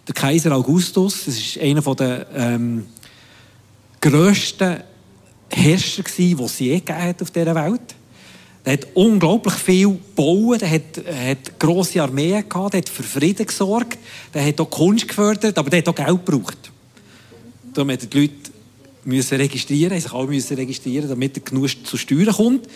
Der 0.05 0.13
Kaiser 0.13 0.51
Augustus, 0.51 1.23
das 1.23 1.37
ist 1.37 1.59
einer 1.59 1.81
der 1.95 2.27
ähm, 2.35 2.85
grössten 4.01 4.83
Herrscher 5.49 6.03
den 6.03 6.39
es 6.41 6.59
je 6.59 6.81
auf 7.21 7.31
dieser 7.31 7.55
Welt. 7.55 7.95
Er 8.65 8.73
hat 8.73 8.87
unglaublich 8.95 9.53
viel 9.53 9.91
gebaut, 9.91 10.61
er 10.61 10.71
hat, 10.71 11.05
hat 11.07 11.57
grosse 11.57 12.03
Armeen 12.03 12.43
gehabt, 12.49 12.73
er 12.73 12.79
hat 12.79 12.89
für 12.89 13.03
Frieden 13.03 13.45
gesorgt, 13.45 13.97
er 14.33 14.45
hat 14.45 14.59
auch 14.59 14.69
Kunst 14.69 15.07
gefördert, 15.07 15.57
aber 15.57 15.71
er 15.71 15.77
hat 15.77 15.87
auch 15.87 15.95
Geld 15.95 16.25
gebraucht. 16.25 16.69
Darum 17.73 17.87
mussten 17.87 18.09
die 18.09 18.29
Leute 19.05 19.39
registrieren, 19.39 20.01
sich 20.01 20.11
alle 20.11 20.27
registrieren, 20.27 21.07
damit 21.07 21.37
er 21.37 21.43
genug 21.43 21.69
zu 21.87 21.95
Steuern 21.95 22.33
kommt. 22.33 22.67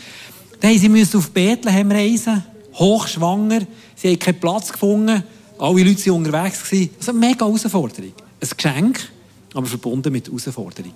Mussten 0.63 1.05
sie 1.05 1.17
auf 1.17 1.29
Bethlehem 1.31 1.91
reisen, 1.91 2.43
hochschwanger, 2.75 3.61
sie 3.95 4.11
haben 4.11 4.19
keinen 4.19 4.39
Platz 4.39 4.71
gefunden, 4.71 5.23
alle 5.59 5.83
Leute 5.83 6.05
waren 6.05 6.25
unterwegs. 6.25 6.59
Also 6.71 7.11
eine 7.11 7.19
mega 7.19 7.45
Herausforderung. 7.45 8.13
Ein 8.39 8.49
Geschenk, 8.55 9.11
aber 9.53 9.65
verbunden 9.65 10.11
mit 10.11 10.27
Herausforderung. 10.27 10.93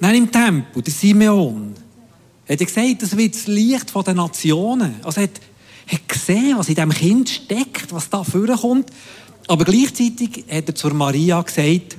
Dann 0.00 0.14
im 0.14 0.30
Tempel, 0.30 0.82
der 0.82 0.92
Simeon, 0.92 1.74
hat 2.48 2.60
er 2.60 2.66
gesagt, 2.66 3.02
das 3.02 3.16
wird 3.16 3.34
das 3.34 3.46
Licht 3.46 3.94
der 3.94 4.14
Nationen. 4.14 4.96
Also 5.02 5.20
hat, 5.20 5.40
hat 5.86 6.08
gesehen, 6.08 6.56
was 6.56 6.68
in 6.68 6.76
diesem 6.76 6.92
Kind 6.92 7.28
steckt, 7.28 7.92
was 7.92 8.08
da 8.08 8.22
vorkommt. 8.24 8.90
Aber 9.46 9.64
gleichzeitig 9.64 10.44
hat 10.50 10.68
er 10.68 10.74
zur 10.74 10.94
Maria 10.94 11.40
gesagt, 11.40 11.96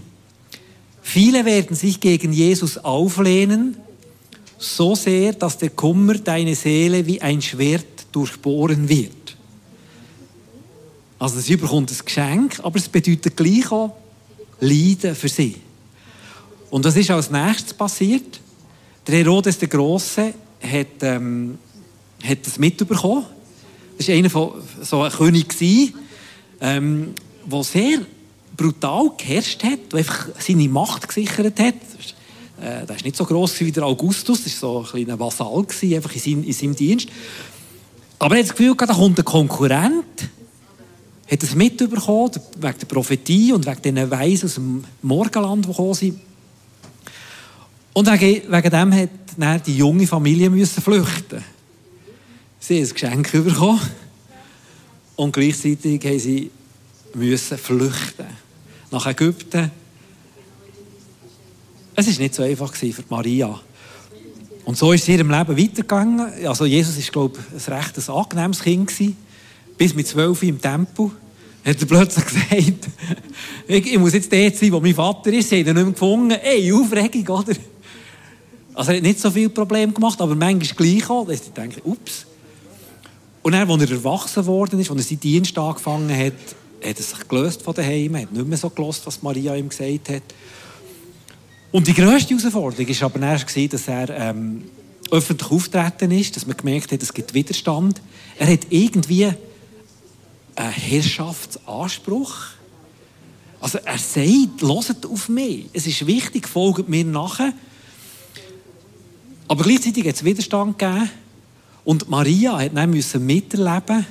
viele 1.01 1.43
werden 1.45 1.75
sich 1.75 1.99
gegen 1.99 2.31
Jesus 2.31 2.77
auflehnen, 2.77 3.77
so 4.59 4.93
sehr, 4.93 5.33
dass 5.33 5.57
der 5.57 5.69
Kummer 5.71 6.15
deine 6.15 6.53
Seele 6.53 7.05
wie 7.05 7.21
ein 7.21 7.41
Schwert 7.41 8.05
durchbohren 8.11 8.89
wird. 8.89 9.37
Also 11.17 11.39
sie 11.39 11.55
bekommt 11.55 11.91
ein 11.91 12.05
Geschenk, 12.05 12.59
aber 12.61 12.77
es 12.77 12.89
bedeutet 12.89 13.35
gleich 13.35 13.71
auch 13.71 13.95
Leiden 14.59 15.15
für 15.15 15.29
sie. 15.29 15.55
Und 16.69 16.85
was 16.85 16.95
ist 16.95 17.09
als 17.09 17.31
nächstes 17.31 17.73
passiert? 17.73 18.39
Der 19.07 19.17
Herodes 19.17 19.57
der 19.57 19.69
Große 19.69 20.33
hat, 20.61 20.87
ähm, 21.01 21.57
hat 22.23 22.45
das 22.45 22.59
mitbekommen. 22.59 23.25
Das 23.97 24.07
war 24.07 24.15
einer 24.15 24.29
von 24.29 24.51
so 24.81 25.01
ein 25.01 25.11
König, 25.11 25.55
ähm, 26.61 27.13
der 27.45 27.63
sehr 27.63 27.99
brutal 28.55 29.11
geherrscht 29.17 29.63
hat, 29.63 29.91
der 29.91 29.99
einfach 29.99 30.27
seine 30.39 30.69
Macht 30.69 31.07
gesichert 31.07 31.59
hat. 31.59 31.75
Äh, 32.61 32.85
der 32.85 32.89
war 32.89 33.03
nicht 33.03 33.15
so 33.15 33.25
gross 33.25 33.59
wie 33.59 33.71
der 33.71 33.85
Augustus, 33.85 34.43
das 34.43 34.61
war 34.61 34.71
so 34.71 34.79
ein 34.79 34.85
kleiner 34.85 35.19
Vasall, 35.19 35.59
einfach 35.59 36.13
in, 36.13 36.19
seinem, 36.19 36.43
in 36.43 36.53
seinem 36.53 36.75
Dienst. 36.75 37.09
Aber 38.17 38.35
er 38.35 38.39
hat 38.39 38.49
das 38.49 38.55
Gefühl, 38.55 38.75
da 38.75 38.85
kommt 38.87 39.17
ein 39.17 39.25
Konkurrent, 39.25 40.29
hat 41.29 41.43
es 41.43 41.55
mitbekommen, 41.55 42.31
wegen 42.59 42.79
der 42.79 42.87
Prophetie 42.87 43.53
und 43.53 43.65
wegen 43.65 43.81
diesen 43.81 44.11
Weisen 44.11 44.45
aus 44.45 44.55
dem 44.55 44.83
Morgenland, 45.01 45.65
die 45.65 45.69
gekommen 45.69 45.93
sind. 45.93 46.19
Und 47.93 48.07
wegen, 48.11 48.51
wegen 48.51 48.69
dem 48.69 48.93
hat 48.93 49.09
dann 49.37 49.63
die 49.63 49.77
junge 49.77 50.05
Familie 50.05 50.49
müssen 50.49 50.81
flüchten. 50.81 51.43
Sie 52.59 52.75
haben 52.75 52.83
ein 52.83 52.93
Geschenk 52.93 53.31
bekommen 53.31 53.79
und 55.15 55.31
gleichzeitig 55.31 56.03
haben 56.03 56.19
sie 56.19 56.51
müssen 57.13 57.57
flüchten 57.57 58.27
nach 58.91 59.05
Ägypten. 59.05 59.71
Es 62.07 62.17
war 62.17 62.23
nicht 62.23 62.35
so 62.35 62.43
einfach 62.43 62.73
für 62.73 63.03
Maria. 63.09 63.59
Und 64.65 64.77
so 64.77 64.91
ist 64.91 65.01
es 65.01 65.07
in 65.07 65.15
ihrem 65.15 65.31
Leben 65.31 65.57
weitergegangen. 65.57 66.45
Also 66.45 66.65
Jesus 66.65 66.95
war, 66.97 67.11
glaube 67.11 67.39
ich, 67.57 67.67
ein 67.67 67.73
recht 67.73 68.09
angenehmes 68.09 68.61
Kind. 68.61 68.91
Bis 69.77 69.95
mit 69.95 70.07
zwölf 70.07 70.43
im 70.43 70.61
Tempel 70.61 71.11
hat 71.65 71.81
er 71.81 71.87
plötzlich 71.87 72.25
gesagt, 72.49 72.87
ich, 73.67 73.97
muss 73.97 74.13
jetzt 74.13 74.31
dort 74.31 74.55
sein, 74.55 74.71
wo 74.71 74.79
mein 74.79 74.93
Vater 74.93 75.31
ist. 75.33 75.49
Sie 75.49 75.59
haben 75.59 75.67
ihn 75.67 75.73
nicht 75.75 75.83
mehr 75.83 75.93
gefunden. 75.93 76.37
Ey, 76.41 76.71
Aufregung, 76.71 77.27
oder? 77.27 77.53
Also 78.73 78.91
er 78.91 78.97
hat 78.97 79.03
nicht 79.03 79.19
so 79.19 79.31
viel 79.31 79.49
Probleme 79.49 79.91
gemacht, 79.91 80.21
aber 80.21 80.35
manchmal 80.35 80.75
gleich 80.75 81.09
auch. 81.09 81.27
Dass 81.27 81.41
ich 81.41 81.53
denke, 81.53 81.81
ups. 81.83 82.25
Und 83.41 83.53
dann, 83.53 83.69
als 83.69 83.81
er 83.81 83.91
erwachsen 83.91 84.45
worden 84.45 84.79
ist, 84.79 84.91
als 84.91 84.99
er 84.99 85.03
seinen 85.03 85.19
Dienst 85.19 85.57
angefangen 85.57 86.15
hat, 86.15 86.33
hat 86.83 86.97
er 86.97 87.03
sich 87.03 87.27
gelöst 87.27 87.61
von 87.61 87.73
daheim, 87.73 88.17
hat 88.17 88.31
nicht 88.31 88.47
mehr 88.47 88.57
so 88.57 88.69
gelöst, 88.69 89.05
was 89.05 89.21
Maria 89.21 89.55
ihm 89.55 89.69
gesagt 89.69 90.09
hat. 90.09 90.23
Und 91.71 91.87
die 91.87 91.93
grösste 91.93 92.35
Herausforderung 92.35 92.87
war 92.87 93.03
aber 93.03 93.21
erst, 93.21 93.73
dass 93.73 93.87
er 93.87 94.09
ähm, 94.09 94.63
öffentlich 95.11 95.51
auftreten 95.51 96.11
ist, 96.11 96.35
dass 96.35 96.47
man 96.47 96.57
gemerkt 96.57 96.91
hat, 96.91 97.01
es 97.01 97.13
gibt 97.13 97.33
Widerstand. 97.33 98.01
Er 98.37 98.51
hat 98.51 98.67
irgendwie 98.69 99.25
einen 100.55 100.71
Herrschaftsanspruch. 100.71 102.35
Also 103.61 103.77
er 103.79 103.97
sagt, 103.97 104.61
hört 104.61 105.05
auf 105.05 105.29
mich. 105.29 105.65
Es 105.73 105.85
ist 105.85 106.07
wichtig, 106.07 106.47
folgt 106.47 106.89
mir 106.89 107.05
nachher. 107.05 107.53
Aber 109.47 109.63
gleichzeitig 109.63 110.07
hat 110.07 110.15
es 110.15 110.23
Widerstand 110.23 110.79
gegeben. 110.79 111.09
Und 111.83 112.09
Maria 112.09 112.57
hat 112.57 112.75
dann 112.75 112.91
miterleben 112.91 114.05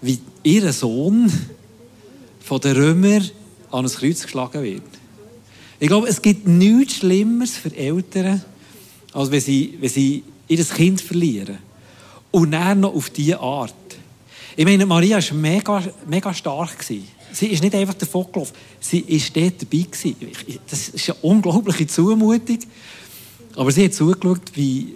wie 0.00 0.18
ihr 0.42 0.72
Sohn 0.72 1.32
von 2.40 2.60
den 2.60 2.76
Römern 2.76 3.30
an 3.70 3.86
ein 3.86 3.90
Kreuz 3.90 4.22
geschlagen 4.22 4.62
wird. 4.62 4.82
Ich 5.82 5.88
glaube, 5.88 6.06
es 6.06 6.22
gibt 6.22 6.46
nichts 6.46 6.98
Schlimmeres 6.98 7.56
für 7.56 7.76
Eltern, 7.76 8.40
als 9.12 9.32
wenn 9.32 9.40
sie, 9.40 9.76
wenn 9.80 9.88
sie 9.88 10.22
ihr 10.46 10.64
Kind 10.64 11.00
verlieren. 11.00 11.58
Und 12.30 12.52
dann 12.52 12.78
noch 12.78 12.94
auf 12.94 13.10
diese 13.10 13.40
Art. 13.40 13.74
Ich 14.54 14.64
meine, 14.64 14.86
Maria 14.86 15.16
war 15.16 15.36
mega, 15.36 15.82
mega 16.06 16.32
stark. 16.32 16.84
Sie 16.84 17.02
ist 17.48 17.64
nicht 17.64 17.74
einfach 17.74 17.94
davon 17.94 18.26
gelaufen, 18.30 18.52
sie 18.78 19.04
war 19.08 19.42
dort 19.42 19.54
dabei. 19.62 19.86
Das 20.70 20.88
ist 20.90 21.10
eine 21.10 21.18
unglaubliche 21.22 21.88
Zumutung. 21.88 22.58
Aber 23.56 23.72
sie 23.72 23.86
hat 23.86 23.94
zugeschaut, 23.94 24.52
wie 24.54 24.94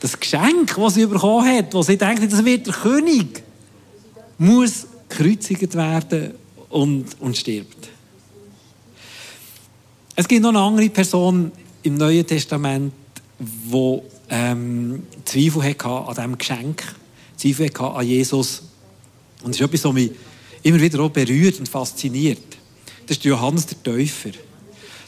das 0.00 0.18
Geschenk, 0.18 0.74
das 0.74 0.94
sie 0.94 1.06
bekommen 1.06 1.56
hat, 1.56 1.72
wo 1.72 1.82
sie 1.82 1.96
denkt, 1.96 2.32
das 2.32 2.44
wird 2.44 2.66
der 2.66 2.74
König, 2.74 3.44
muss 4.38 4.88
gekreuzigt 5.08 5.72
werden 5.76 6.32
und, 6.68 7.04
und 7.20 7.36
stirbt. 7.36 7.90
Es 10.18 10.26
gibt 10.26 10.40
noch 10.40 10.48
eine 10.48 10.60
andere 10.60 10.88
Person 10.88 11.52
im 11.82 11.98
Neuen 11.98 12.26
Testament, 12.26 12.90
die 13.38 13.98
ähm, 14.30 15.02
Zweifel 15.26 15.62
hatte 15.62 15.90
an 15.90 16.14
diesem 16.14 16.38
Geschenk, 16.38 16.82
Zweifel 17.36 17.66
hatte 17.66 17.84
an 17.84 18.06
Jesus. 18.06 18.62
Und 19.42 19.50
es 19.50 19.60
ist 19.60 19.66
etwas, 19.66 19.84
was 19.84 19.92
mich 19.92 20.10
immer 20.62 20.80
wieder 20.80 21.00
auch 21.00 21.10
berührt 21.10 21.58
und 21.58 21.68
fasziniert. 21.68 22.40
Das 23.06 23.18
ist 23.18 23.24
Johannes 23.26 23.66
der 23.66 23.82
Täufer. 23.82 24.30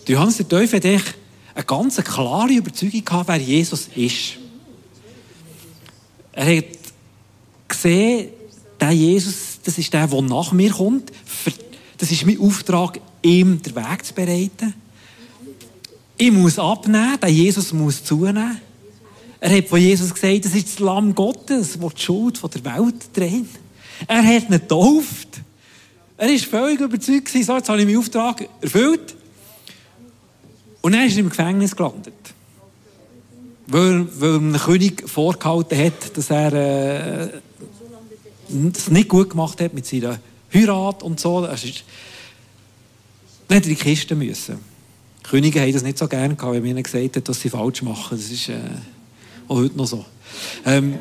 Johannes 0.06 0.36
der 0.36 0.48
Täufer 0.48 0.76
hat 0.76 0.84
eine 0.84 1.64
ganz 1.66 1.96
klare 1.96 2.52
Überzeugung 2.52 3.02
gehabt, 3.02 3.28
wer 3.28 3.38
Jesus 3.38 3.88
ist. 3.94 4.36
Er 6.32 6.58
hat 6.58 6.66
gesehen, 7.66 8.28
der 8.78 8.90
Jesus, 8.90 9.58
das 9.64 9.78
ist 9.78 9.90
der, 9.90 10.06
der 10.06 10.20
nach 10.20 10.52
mir 10.52 10.70
kommt. 10.70 11.10
Das 11.96 12.12
ist 12.12 12.26
mein 12.26 12.38
Auftrag, 12.38 13.00
ihm 13.22 13.62
den 13.62 13.74
Weg 13.74 14.04
zu 14.04 14.12
bereiten. 14.12 14.74
Ich 16.20 16.32
muss 16.32 16.58
abnehmen, 16.58 17.18
der 17.20 17.28
Jesus 17.28 17.72
muss 17.72 18.02
zunehmen. 18.02 18.60
Er 19.38 19.56
hat 19.56 19.68
von 19.68 19.80
Jesus 19.80 20.12
gesagt, 20.12 20.44
das 20.44 20.54
ist 20.54 20.66
das 20.66 20.78
Lamm 20.80 21.14
Gottes, 21.14 21.78
das 21.80 21.94
die 21.94 22.02
Schuld 22.02 22.40
der 22.42 22.64
Welt 22.64 23.16
dreht. 23.16 23.46
Er 24.08 24.24
hat 24.24 24.44
ihn 24.44 24.50
getauft. 24.50 25.28
Er 26.16 26.28
war 26.28 26.38
völlig 26.38 26.80
überzeugt, 26.80 27.28
so, 27.28 27.56
jetzt 27.56 27.68
habe 27.68 27.78
ich 27.78 27.86
meinen 27.86 27.98
Auftrag 27.98 28.48
erfüllt. 28.60 29.14
Und 30.80 30.92
dann 30.92 31.06
ist 31.06 31.14
er 31.14 31.20
im 31.20 31.28
Gefängnis 31.28 31.76
gelandet. 31.76 32.14
Weil, 33.68 34.08
weil 34.20 34.36
ein 34.38 34.56
König 34.56 35.08
vorgehalten 35.08 35.78
hat, 35.78 36.16
dass 36.16 36.30
er 36.30 36.52
äh, 36.52 37.28
das 38.48 38.90
nicht 38.90 39.08
gut 39.08 39.30
gemacht 39.30 39.60
hat 39.60 39.72
mit 39.72 39.86
seiner 39.86 40.18
Heirat 40.52 41.04
und 41.04 41.20
so. 41.20 41.42
Das 41.42 41.62
ist, 41.62 41.84
dann 43.46 43.58
er 43.58 43.64
in 43.64 43.68
die 43.68 43.76
Kiste 43.76 44.16
müssen. 44.16 44.58
Könige 45.28 45.60
haben 45.60 45.72
das 45.72 45.82
nicht 45.82 45.98
so 45.98 46.08
gerne 46.08 46.34
gehabt, 46.34 46.54
wenn 46.54 46.64
ihnen 46.64 46.82
gesagt 46.82 47.16
hat, 47.16 47.28
dass 47.28 47.40
sie 47.40 47.50
falsch 47.50 47.82
machen. 47.82 48.16
Das 48.16 48.30
ist 48.30 48.48
äh, 48.48 48.58
auch 49.46 49.56
heute 49.56 49.76
noch 49.76 49.86
so. 49.86 50.04
Ähm, 50.64 50.98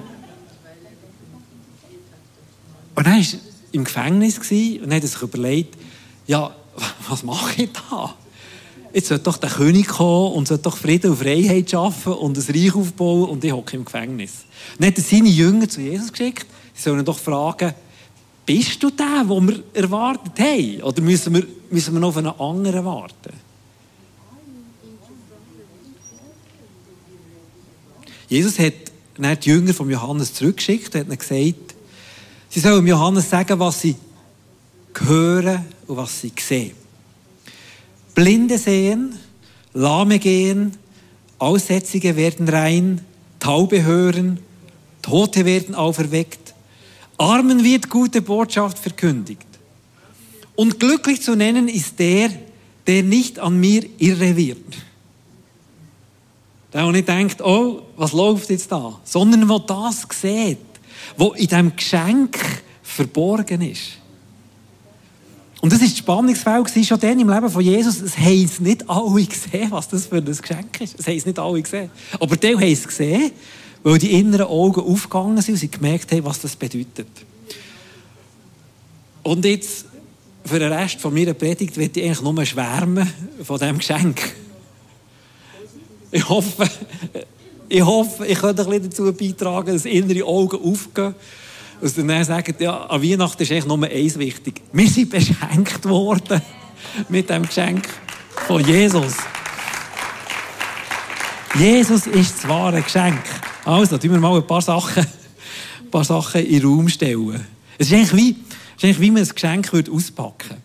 und 2.94 3.06
dann 3.06 3.14
war 3.14 3.20
er 3.20 3.40
im 3.72 3.84
Gefängnis 3.84 4.38
und 4.38 4.94
hat 4.94 5.04
sich 5.04 5.22
überlegt, 5.22 5.78
ja, 6.26 6.54
was 7.10 7.24
mache 7.24 7.64
ich 7.64 7.70
da? 7.90 8.16
Jetzt 8.94 9.10
sollte 9.10 9.24
doch 9.26 9.38
der 9.38 9.50
König 9.50 9.88
kommen 9.88 10.34
und 10.34 10.48
sollte 10.48 10.64
doch 10.64 10.78
Frieden 10.78 11.12
und 11.12 11.18
Freiheit 11.18 11.70
schaffen 11.70 12.14
und 12.14 12.38
ein 12.38 12.56
Reich 12.56 12.76
aufbauen 12.76 13.30
und 13.30 13.44
ich 13.44 13.52
hocke 13.52 13.78
im 13.78 13.86
Gefängnis. 13.86 14.46
dann 14.80 14.88
hat 14.88 14.98
er 14.98 15.04
seine 15.04 15.30
Jünger 15.30 15.70
zu 15.70 15.82
Jesus 15.82 16.12
geschickt. 16.12 16.48
Sie 16.74 16.84
sollen 16.84 17.06
doch 17.06 17.20
fragen, 17.20 17.74
bist 18.46 18.82
du 18.82 18.90
der, 18.90 19.24
den 19.24 19.48
wir 19.48 19.64
erwartet 19.74 20.40
haben? 20.40 20.82
Oder 20.82 21.02
müssen 21.02 21.34
wir, 21.36 21.46
müssen 21.70 21.94
wir 21.94 22.00
noch 22.00 22.10
auf 22.10 22.18
einen 22.18 22.40
anderen 22.40 22.86
warten? 22.86 23.47
Jesus 28.28 28.60
hat 28.60 28.74
dann 29.18 29.40
die 29.40 29.50
Jünger 29.50 29.74
von 29.74 29.90
Johannes 29.90 30.34
zurückgeschickt 30.34 30.96
und 30.96 31.10
hat 31.10 31.20
gesagt, 31.20 31.76
sie 32.50 32.60
sollen 32.60 32.86
Johannes 32.86 33.30
sagen, 33.30 33.60
was 33.60 33.82
sie 33.82 33.96
hören 34.96 35.66
und 35.88 35.98
was 35.98 36.22
sie 36.22 36.32
sehen. 36.40 36.76
Blinde 38.14 38.58
sehen, 38.58 39.16
Lahme 39.74 40.20
gehen, 40.20 40.74
Aussätzige 41.40 42.16
werden 42.16 42.50
rein, 42.50 43.02
Taube 43.40 43.84
hören, 43.84 44.40
Tote 45.02 45.46
werden 45.46 45.76
auferweckt, 45.76 46.56
Armen 47.18 47.64
wird 47.64 47.90
gute 47.90 48.22
Botschaft 48.22 48.80
verkündigt. 48.80 49.46
Und 50.56 50.80
glücklich 50.80 51.22
zu 51.22 51.36
nennen 51.36 51.68
ist 51.68 52.00
der, 52.00 52.30
der 52.88 53.04
nicht 53.04 53.40
an 53.40 53.60
mir 53.60 53.84
irre 54.00 54.36
wird. 54.36 54.87
Der 56.74 56.84
auch 56.84 56.92
nicht 56.92 57.08
denkt, 57.08 57.42
oh, 57.42 57.84
was 57.96 58.14
läuft 58.14 58.50
jetzt 58.50 58.72
da? 58.72 59.00
Sondern 59.04 59.48
wo 59.48 59.60
das 59.60 60.06
sieht, 60.12 60.58
wo 61.16 61.34
in 61.34 61.48
diesem 61.48 61.76
Geschenk 61.76 62.38
verborgen 62.84 63.62
ist. 63.62 64.00
Und 65.60 65.74
das 65.74 65.82
ist 65.82 65.92
das 65.92 65.98
Spannungsfeld 66.00 66.86
schon 66.86 67.00
dann 67.00 67.20
im 67.20 67.30
Leben 67.30 67.50
von 67.50 67.62
Jesus. 67.62 68.00
Es 68.02 68.18
haben 68.18 68.50
nicht 68.60 68.88
alle 68.90 69.26
gesehen, 69.26 69.72
was 69.72 69.88
das 69.88 70.06
für 70.06 70.18
ein 70.18 70.26
Geschenk 70.26 70.82
ist. 70.82 71.00
Es 71.00 71.08
haben 71.08 71.16
nicht 71.16 71.40
alle 71.40 71.62
gesehen. 71.62 71.90
Aber 72.20 72.36
die 72.36 72.56
haben 72.56 72.64
es 72.64 72.88
gesehen, 72.88 73.32
weil 73.84 73.98
die 73.98 74.12
inneren 74.12 74.48
Augen 74.48 74.82
aufgegangen 74.82 75.42
sind 75.42 75.56
und 75.56 75.60
sie 75.60 75.72
gemerkt 75.72 76.12
haben, 76.12 76.26
was 76.26 76.42
das 76.42 76.56
bedeutet. 76.56 77.08
Und 79.24 79.44
jetzt, 79.46 79.86
für 80.46 80.60
den 80.60 80.72
Rest 80.72 81.02
von 81.02 81.14
meiner 81.14 81.34
Predigt, 81.34 81.76
werde 81.76 82.00
ich 82.00 82.06
eigentlich 82.06 82.22
nur 82.22 82.46
schwärmen 82.46 83.12
von 83.44 83.60
diesem 83.60 83.78
Geschenk. 83.80 84.22
Ich 86.18 86.28
hoffe, 86.28 86.68
ich 87.70 87.86
hoffe, 87.86 88.26
ich 88.26 88.40
könnte 88.40 88.64
ein 88.64 88.70
bisschen 88.70 88.90
dazu 88.90 89.14
beitragen, 89.14 89.74
dass 89.74 89.86
innere 89.86 90.26
Augen 90.26 90.58
aufgehen 90.58 91.14
und 91.80 91.96
dann 91.96 92.24
sagen, 92.24 92.56
ja, 92.58 92.86
an 92.86 93.04
Weihnachten 93.04 93.44
ist 93.44 93.52
eigentlich 93.52 93.68
nur 93.68 93.84
eins 93.84 94.18
wichtig. 94.18 94.64
Wir 94.74 94.90
sind 94.90 95.12
beschenkt 95.12 95.86
worden 95.88 96.42
mit 97.08 97.30
dem 97.30 97.44
Geschenk 97.46 97.88
von 98.48 98.66
Jesus. 98.66 99.14
Jesus 101.54 102.08
ist 102.08 102.38
das 102.38 102.50
wahre 102.50 102.82
Geschenk. 102.82 103.22
Also, 103.64 104.00
tun 104.00 104.14
wir 104.14 104.20
mal 104.20 104.36
ein 104.38 104.48
paar 104.48 104.64
Sachen, 104.64 105.06
ein 105.06 105.92
paar 105.92 106.04
Sachen 106.04 106.44
in 106.44 106.62
den 106.62 106.68
Raum 106.68 106.90
stellen. 106.90 107.46
Es 107.78 107.92
ist 107.92 107.94
eigentlich 107.94 108.16
wie, 108.16 108.36
es 108.76 108.78
ist 108.78 108.84
eigentlich 108.86 109.02
wie 109.02 109.12
man 109.12 109.22
ein 109.22 109.30
Geschenk 109.30 109.72
auspacken 109.72 110.50
würde. 110.50 110.62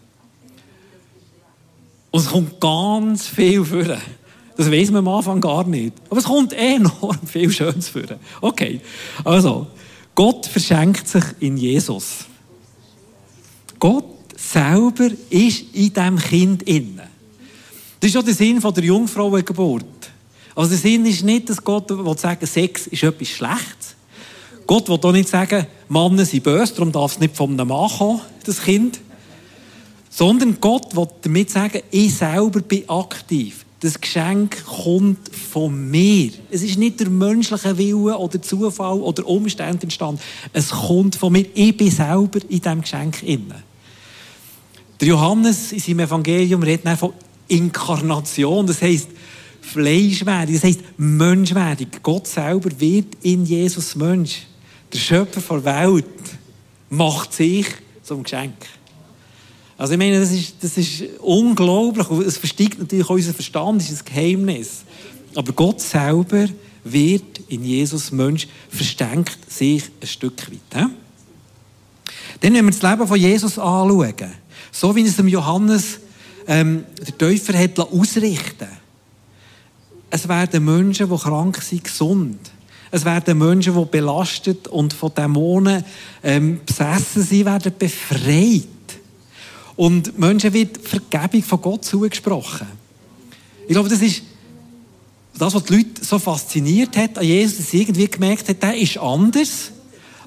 Und 2.11 2.21
es 2.21 2.27
kommt 2.31 2.59
ganz 2.59 3.27
viel 3.27 3.63
vor. 3.67 3.99
Das 4.57 4.71
weiß 4.71 4.91
man 4.91 5.07
am 5.07 5.15
Anfang 5.15 5.41
gar 5.41 5.67
nicht. 5.67 5.95
Aber 6.11 6.19
es 6.19 6.25
kommt 6.25 6.53
enorm 6.53 7.19
viel 7.27 7.51
Schönes 7.51 7.89
vor. 7.89 8.03
Okay, 8.41 8.81
also, 9.25 9.67
Gott 10.15 10.47
verschenkt 10.47 11.09
sich 11.09 11.25
in 11.41 11.57
Jesus. 11.57 12.27
Gott 13.79 14.05
selber 14.37 15.11
ist 15.31 15.65
in 15.73 15.93
diesem 15.93 16.19
Kind 16.19 16.63
inne. 16.65 17.09
Das 18.01 18.11
ist 18.11 18.17
auch 18.17 18.25
der 18.25 18.35
Sinn 18.35 18.61
der 18.61 18.85
Jungfrauengeburt. 18.85 19.85
Also 20.55 20.71
der 20.71 20.79
Sinn 20.79 21.07
ist 21.07 21.25
nicht, 21.25 21.49
dass 21.49 21.63
Gott 21.63 21.89
will 21.89 22.19
sagen, 22.19 22.47
Sex 22.47 22.87
ist 22.89 23.03
etwas 23.03 23.29
Schlechtes. 23.29 23.97
Gott 24.67 24.89
will 24.89 24.99
auch 25.03 25.13
nicht 25.13 25.29
sagen, 25.29 25.67
Männer 25.89 26.25
sind 26.25 26.43
böse, 26.43 26.75
darum 26.75 26.93
darf 26.93 27.13
es 27.13 27.21
nicht 27.21 27.37
von 27.37 27.51
einem 27.53 27.69
Mann 27.69 27.91
kommen, 27.91 28.21
das 28.45 28.63
Kind. 28.63 29.01
Sondern 30.11 30.59
Gott 30.61 30.95
will 30.95 31.09
damit 31.23 31.51
sagen, 31.51 31.81
ich 31.91 32.15
selber 32.15 32.61
bin 32.61 32.89
aktiv. 32.89 33.65
Das 33.83 34.01
Geschenk 34.01 34.65
kommt 34.65 35.29
von 35.35 35.91
mir. 35.91 36.31
Es 36.53 36.63
ist 36.63 36.79
nicht 36.79 37.01
der 37.01 37.11
menschliche 37.11 37.77
Wille 37.77 38.17
oder 38.17 38.41
Zufall 38.41 39.01
oder 39.01 39.27
Umstände 39.27 39.83
entstanden. 39.83 40.21
Es 40.53 40.71
kommt 40.71 41.17
von 41.17 41.33
mir. 41.33 41.47
Ich 41.53 41.77
bin 41.77 41.91
selber 41.91 42.39
in 42.49 42.61
diesem 42.61 42.81
Geschenk 42.81 43.25
inne. 43.25 43.65
Der 45.01 45.09
Johannes 45.09 45.73
in 45.73 45.81
seinem 45.81 45.99
Evangelium 45.99 46.63
redet 46.63 46.97
von 46.97 47.13
Inkarnation. 47.49 48.69
Das 48.69 48.81
heisst, 48.83 49.09
Fleischwerdung. 49.61 50.55
Das 50.55 50.63
heisst, 50.63 50.81
Menschwerdung. 50.97 51.89
Gott 52.05 52.29
selber 52.29 52.71
wird 52.79 53.17
in 53.23 53.45
Jesus 53.45 53.97
Mensch. 53.97 54.43
Der 54.93 54.99
Schöpfer 54.99 55.61
der 55.61 55.89
Welt 55.89 56.05
macht 56.89 57.33
sich 57.33 57.67
zum 58.05 58.23
Geschenk. 58.23 58.55
Also 59.83 59.95
ich 59.95 59.99
meine, 59.99 60.21
das 60.21 60.31
ist, 60.31 60.55
das 60.61 60.79
ist 60.79 61.03
unglaublich. 61.19 62.09
Es 62.25 62.37
versteigt 62.37 62.79
natürlich 62.79 63.05
auch 63.05 63.17
unser 63.17 63.35
Verstand, 63.35 63.83
das 63.83 63.91
ist 63.91 64.07
ein 64.07 64.15
Geheimnis. 64.15 64.85
Aber 65.35 65.53
Gott 65.53 65.81
selber 65.81 66.47
wird 66.85 67.41
in 67.49 67.65
Jesus 67.65 68.13
Mensch, 68.13 68.47
verstänkt 68.69 69.39
sich 69.51 69.83
ein 70.01 70.07
Stück 70.07 70.41
weit. 70.53 70.61
Dann, 70.73 70.95
wenn 72.55 72.65
wir 72.65 72.71
das 72.71 72.81
Leben 72.81 73.09
von 73.09 73.19
Jesus 73.19 73.59
anschauen, 73.59 74.15
so 74.71 74.95
wie 74.95 75.03
es 75.03 75.17
dem 75.17 75.27
Johannes 75.27 75.99
ähm, 76.47 76.85
der 77.05 77.19
Täufer 77.19 77.59
hat 77.59 77.81
ausrichten 77.81 78.69
Es 80.11 80.29
werden 80.29 80.65
Menschen, 80.65 81.11
die 81.11 81.17
krank 81.17 81.61
sind, 81.61 81.83
gesund. 81.83 82.39
Es 82.93 83.05
werden 83.05 83.37
Menschen, 83.37 83.75
die 83.75 83.85
belastet 83.87 84.69
und 84.69 84.93
von 84.93 85.13
Dämonen 85.13 85.85
ähm, 86.23 86.61
besessen 86.65 87.25
sind, 87.25 87.47
werden 87.47 87.73
befreit. 87.77 88.69
Und 89.83 90.17
Menschen 90.17 90.53
wird 90.53 90.79
Vergebung 90.79 91.43
von 91.43 91.61
Gott 91.61 91.85
zugesprochen. 91.85 92.69
Ich 93.67 93.73
glaube, 93.73 93.89
das 93.89 94.01
ist 94.01 94.23
das, 95.37 95.53
was 95.53 95.65
die 95.65 95.75
Leute 95.75 96.05
so 96.05 96.21
fasziniert 96.21 96.97
hat 96.97 97.19
an 97.19 97.25
Jesus, 97.25 97.57
dass 97.57 97.71
sie 97.73 97.81
irgendwie 97.81 98.07
gemerkt 98.07 98.49
hat, 98.49 98.63
der 98.63 98.77
ist 98.77 98.97
anders 98.99 99.73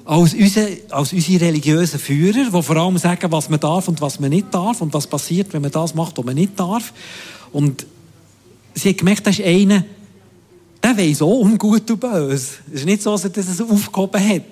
als 0.04 0.34
unsere, 0.34 0.76
als 0.90 1.14
unsere 1.14 1.46
religiösen 1.46 1.98
Führer, 1.98 2.50
die 2.50 2.62
vor 2.62 2.76
allem 2.76 2.98
sagen, 2.98 3.32
was 3.32 3.48
man 3.48 3.58
darf 3.58 3.88
und 3.88 3.98
was 4.02 4.20
man 4.20 4.28
nicht 4.28 4.52
darf 4.52 4.82
und 4.82 4.92
was 4.92 5.06
passiert, 5.06 5.50
wenn 5.54 5.62
man 5.62 5.70
das 5.70 5.94
macht, 5.94 6.18
was 6.18 6.24
man 6.26 6.34
nicht 6.34 6.60
darf. 6.60 6.92
Und 7.50 7.86
sie 8.74 8.90
hat 8.90 8.98
gemerkt, 8.98 9.26
das 9.26 9.38
ist 9.38 9.46
einer, 9.46 9.86
der 10.84 10.98
weiß 10.98 11.22
auch 11.22 11.40
um 11.40 11.56
Gut 11.56 11.90
und 11.90 11.98
Böse. 11.98 12.56
Es 12.70 12.80
ist 12.80 12.84
nicht 12.84 13.00
so, 13.00 13.12
dass 13.12 13.24
er 13.24 13.30
das 13.30 13.58
aufgehoben 13.62 14.22
hat. 14.22 14.42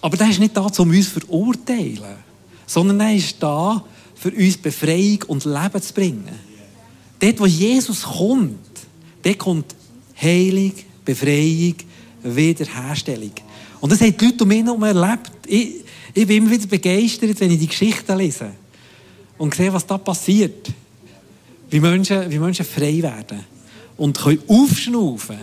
Aber 0.00 0.16
der 0.16 0.30
ist 0.30 0.40
nicht 0.40 0.56
da, 0.56 0.62
um 0.62 0.88
uns 0.88 1.12
zu 1.12 1.20
verurteilen, 1.20 2.16
sondern 2.66 2.98
er 3.00 3.14
ist 3.14 3.36
da, 3.38 3.84
für 4.22 4.30
uns 4.30 4.56
Befreiung 4.56 5.24
und 5.26 5.44
Leben 5.44 5.82
zu 5.82 5.92
bringen. 5.92 6.28
Dort, 7.18 7.40
wo 7.40 7.46
Jesus 7.46 8.04
kommt, 8.04 8.56
dort 9.20 9.38
kommt 9.38 9.74
Heilung, 10.20 10.72
Befreiung, 11.04 11.74
Wiederherstellung. 12.22 13.32
Und 13.80 13.90
das 13.90 14.00
haben 14.00 14.16
die 14.16 14.24
Leute 14.24 14.44
um 14.44 14.48
mich 14.48 14.64
herum 14.64 14.82
erlebt. 14.84 15.32
Ich, 15.48 15.84
ich 16.14 16.24
bin 16.24 16.36
immer 16.36 16.52
wieder 16.52 16.68
begeistert, 16.68 17.40
wenn 17.40 17.50
ich 17.50 17.58
die 17.58 17.66
Geschichten 17.66 18.16
lese 18.16 18.52
und 19.38 19.56
sehe, 19.56 19.72
was 19.72 19.84
da 19.84 19.98
passiert. 19.98 20.70
Wie 21.68 21.80
Menschen, 21.80 22.30
wie 22.30 22.38
Menschen 22.38 22.64
frei 22.64 23.02
werden 23.02 23.40
und 23.96 24.16
können 24.20 24.42
aufschnaufen. 24.46 25.38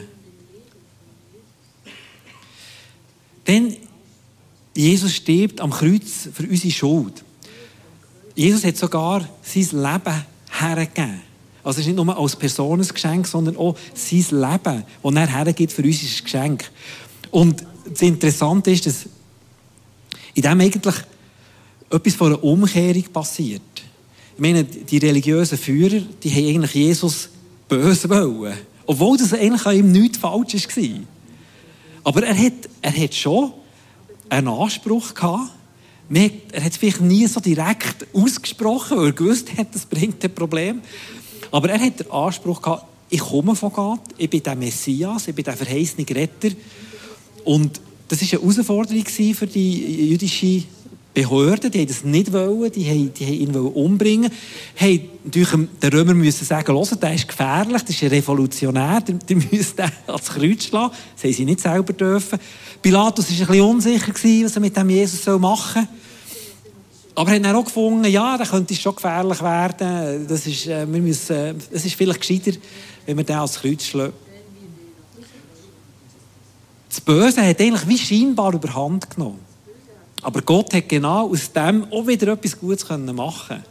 Denn 3.45 3.75
Jesus 4.73 5.15
stirbt 5.15 5.59
am 5.59 5.71
Kreuz 5.71 6.29
für 6.31 6.43
unsere 6.43 6.71
Schuld. 6.71 7.25
Jesus 8.39 8.63
hat 8.63 8.77
sogar 8.77 9.27
sein 9.43 9.63
Leben 9.63 10.25
hergegeben. 10.49 11.21
Also 11.61 11.81
es 11.81 11.85
ist 11.85 11.87
nicht 11.87 11.97
nur 11.97 12.17
als 12.17 12.37
Personengeschenk, 12.37 13.27
sondern 13.27 13.57
auch 13.57 13.75
sein 13.93 14.25
Leben, 14.31 14.85
das 15.03 15.13
er 15.13 15.27
hergibt 15.27 15.73
für 15.73 15.83
uns, 15.83 16.01
ist 16.01 16.21
ein 16.21 16.23
Geschenk. 16.23 16.71
Und 17.31 17.65
das 17.85 18.01
Interessante 18.01 18.71
ist, 18.71 18.85
dass 18.85 19.09
in 20.35 20.41
dem 20.41 20.61
eigentlich 20.61 20.95
etwas 21.89 22.15
von 22.15 22.27
einer 22.27 22.41
Umkehrung 22.41 23.03
passiert. 23.11 23.61
Ich 24.35 24.41
meine, 24.41 24.63
die 24.63 24.97
religiösen 24.99 25.57
Führer, 25.57 26.01
die 26.23 26.31
haben 26.31 26.47
eigentlich 26.47 26.75
Jesus 26.75 27.27
böse 27.67 28.09
wollen. 28.09 28.57
Obwohl 28.85 29.17
das 29.17 29.33
eigentlich 29.33 29.65
an 29.65 29.75
ihm 29.75 29.91
nichts 29.91 30.17
falsch 30.17 30.53
war. 30.53 30.99
Aber 32.05 32.23
er 32.23 32.37
hat, 32.37 32.69
er 32.81 33.03
hat 33.03 33.13
schon 33.13 33.51
einen 34.29 34.47
Anspruch 34.47 35.13
gehabt. 35.13 35.51
Er 36.11 36.63
hat 36.63 36.71
es 36.71 36.77
vielleicht 36.77 37.01
nie 37.01 37.27
so 37.27 37.39
direkt 37.39 38.07
ausgesprochen, 38.13 38.97
weil 38.97 39.07
er 39.07 39.13
gewusst 39.13 39.55
hat, 39.57 39.67
das 39.73 39.85
bringt 39.85 40.23
ein 40.23 40.33
Problem. 40.33 40.81
Aber 41.51 41.69
er 41.69 41.79
hat 41.79 41.99
den 41.99 42.11
Anspruch 42.11 42.61
gehabt, 42.61 42.85
ich 43.09 43.19
komme 43.19 43.55
von 43.55 43.71
Gott, 43.71 44.01
ich 44.17 44.29
bin 44.29 44.43
der 44.43 44.55
Messias, 44.55 45.27
ich 45.27 45.35
bin 45.35 45.43
der 45.43 45.57
verheißene 45.57 46.07
Retter. 46.09 46.49
Und 47.43 47.79
das 48.07 48.21
war 48.21 48.39
eine 48.39 48.41
Herausforderung 48.41 49.05
für 49.05 49.47
die 49.47 50.09
jüdische 50.09 50.63
Behörden, 51.21 51.69
die 51.69 51.79
haben 51.79 51.87
das 51.87 52.03
nicht 52.03 52.31
wollen, 52.31 52.71
die 52.71 52.85
haben, 52.85 53.13
die 53.13 53.25
haben 53.25 53.33
ihn 53.33 53.55
umbringen 53.55 54.31
wollen. 54.79 55.09
natürlich 55.25 55.49
den 55.49 55.93
Römer 55.93 56.13
müssen 56.13 56.45
sagen, 56.45 56.73
hört, 56.73 57.03
der 57.03 57.13
ist 57.13 57.27
gefährlich, 57.27 57.81
das 57.81 57.89
ist 57.89 58.03
ein 58.03 58.09
Revolutionär, 58.09 59.01
die 59.01 59.35
müssen 59.35 59.75
den 59.75 59.91
ans 60.07 60.27
Kreuz 60.27 60.63
schlagen. 60.63 60.93
Das 61.15 61.23
haben 61.23 61.33
sie 61.33 61.45
nicht 61.45 61.59
selber 61.59 61.93
dürfen. 61.93 62.39
Pilatus 62.81 63.25
war 63.25 63.39
ein 63.39 63.47
bisschen 63.47 63.61
unsicher, 63.61 64.45
was 64.45 64.55
er 64.55 64.61
mit 64.61 64.77
dem 64.77 64.89
Jesus 64.89 65.39
machen 65.39 65.87
soll. 65.87 65.99
Aber 67.15 67.31
er 67.33 67.49
hat 67.49 67.55
auch 67.55 67.65
gefunden, 67.65 68.05
ja, 68.05 68.37
da 68.37 68.45
könnte 68.45 68.73
schon 68.75 68.95
gefährlich 68.95 69.41
werden. 69.41 70.25
Das 70.25 70.47
ist, 70.47 70.67
äh, 70.67 70.89
wir 70.89 71.01
müssen, 71.01 71.35
äh, 71.35 71.53
es 71.69 71.83
ist 71.83 71.95
vielleicht 71.95 72.21
gescheiter, 72.21 72.51
wenn 73.05 73.17
wir 73.17 73.25
den 73.25 73.35
ans 73.35 73.59
Kreuz 73.59 73.83
schlagen. 73.83 74.13
Das 76.87 77.01
Böse 77.01 77.45
hat 77.45 77.59
eigentlich 77.59 77.87
wie 77.89 77.97
scheinbar 77.97 78.53
überhand 78.53 79.09
genommen. 79.09 79.48
Aber 80.21 80.41
Gott 80.41 80.73
hat 80.73 80.89
genau 80.89 81.29
aus 81.29 81.51
dem 81.51 81.85
auch 81.91 82.05
wieder 82.05 82.33
etwas 82.33 82.59
Gutes 82.59 82.85
machen 82.89 83.63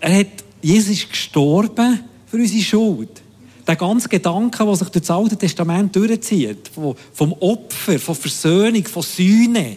Er 0.00 0.18
hat, 0.18 0.44
Jesus 0.62 0.90
ist 0.90 1.10
gestorben 1.10 2.00
für 2.26 2.36
unsere 2.36 2.62
Schuld. 2.62 3.22
Der 3.66 3.76
ganze 3.76 4.08
Gedanke, 4.08 4.64
der 4.64 4.76
sich 4.76 4.88
durch 4.88 5.04
das 5.04 5.10
Alte 5.10 5.36
Testament 5.36 5.94
durchzieht, 5.94 6.70
vom 7.12 7.32
Opfer, 7.34 7.98
von 7.98 8.14
Versöhnung, 8.14 8.84
von 8.84 9.02
Sühne, 9.02 9.76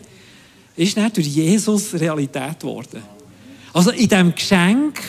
ist 0.78 0.96
nicht 0.96 1.18
durch 1.18 1.28
Jesus 1.28 1.94
Realität 1.94 2.62
geworden. 2.62 3.04
Also 3.74 3.92
in 3.92 4.08
dem 4.08 4.34
Geschenk 4.34 5.02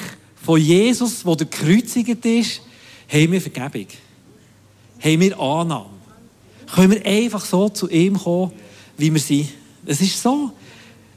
von 0.43 0.61
Jesus, 0.61 1.25
wo 1.25 1.37
der 1.37 1.47
gekreuzigt 1.47 2.25
ist, 2.25 2.61
haben 3.09 3.33
wir 3.33 3.41
Vergebung. 3.41 3.87
Haben 5.01 5.21
wir 5.21 5.39
Annahme. 5.39 5.91
Können 6.75 6.93
wir 6.93 7.07
einfach 7.07 7.45
so 7.45 7.69
zu 7.69 7.89
ihm 7.89 8.19
kommen, 8.19 8.53
wie 8.97 9.13
wir 9.13 9.21
sind. 9.21 9.49
Es 9.87 10.01
ist 10.01 10.21
so, 10.21 10.53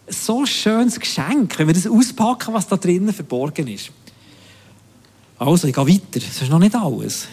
so 0.08 0.42
ein 0.42 0.48
schönes 0.48 1.00
Geschenk, 1.00 1.58
wenn 1.58 1.68
wir 1.68 1.74
das 1.74 1.88
auspacken, 1.88 2.54
was 2.54 2.68
da 2.68 2.78
drinnen 2.78 3.14
verborgen 3.14 3.68
ist. 3.68 3.92
Also, 5.38 5.68
ich 5.68 5.76
gehe 5.76 5.88
weiter. 5.88 6.02
Das 6.14 6.42
ist 6.42 6.50
noch 6.50 6.60
nicht 6.60 6.76
alles. 6.76 7.28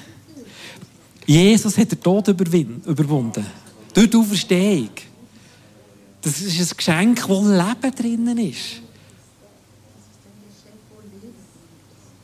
Jesus 1.27 1.79
hat 1.79 1.93
den 1.93 2.01
Tod 2.01 2.29
überwunden. 2.29 3.47
Durch 3.95 4.11
die 4.11 4.17
Auferstehung. 4.17 4.91
Das 6.21 6.41
ist 6.41 6.73
ein 6.73 6.77
Geschenk, 6.77 7.29
wo 7.29 7.41
Leben 7.41 7.95
drinnen 7.97 8.39
ist. 8.39 8.81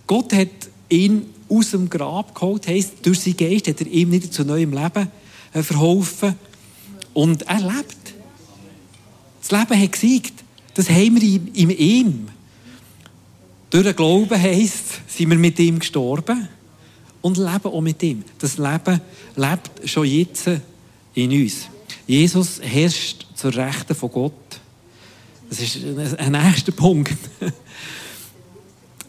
Gott 0.06 0.32
hat 0.32 0.48
ihn 0.88 1.26
aus 1.48 1.70
dem 1.70 1.88
Grab 1.88 2.34
geholt, 2.34 2.66
heisst, 2.66 2.94
durch 3.02 3.20
seinen 3.20 3.36
Geist 3.36 3.68
hat 3.68 3.80
er 3.80 3.86
ihm 3.86 4.10
wieder 4.10 4.30
zu 4.30 4.44
neuem 4.44 4.72
Leben 4.72 5.08
äh, 5.52 5.62
verholfen. 5.62 6.34
Und 7.12 7.42
er 7.42 7.60
lebt. 7.60 7.97
Das 9.48 9.58
Leben 9.58 9.82
hat 9.82 9.92
gesiegt. 9.92 10.44
Das 10.74 10.90
haben 10.90 11.20
wir 11.20 11.40
in 11.54 11.70
ihm. 11.70 12.28
Durch 13.70 13.84
den 13.84 13.96
Glauben 13.96 14.40
heisst, 14.40 15.00
sind 15.08 15.30
wir 15.30 15.38
mit 15.38 15.58
ihm 15.58 15.78
gestorben 15.78 16.48
und 17.22 17.38
leben 17.38 17.64
auch 17.64 17.80
mit 17.80 18.02
ihm. 18.02 18.24
Das 18.38 18.58
Leben 18.58 19.00
lebt 19.36 19.88
schon 19.88 20.06
jetzt 20.06 20.50
in 21.14 21.30
uns. 21.30 21.68
Jesus 22.06 22.60
herrscht 22.62 23.26
zur 23.34 23.54
Rechten 23.54 23.94
von 23.94 24.10
Gott. 24.10 24.60
Das 25.48 25.60
ist 25.60 25.78
ein 26.18 26.32
nächster 26.32 26.72
Punkt. 26.72 27.18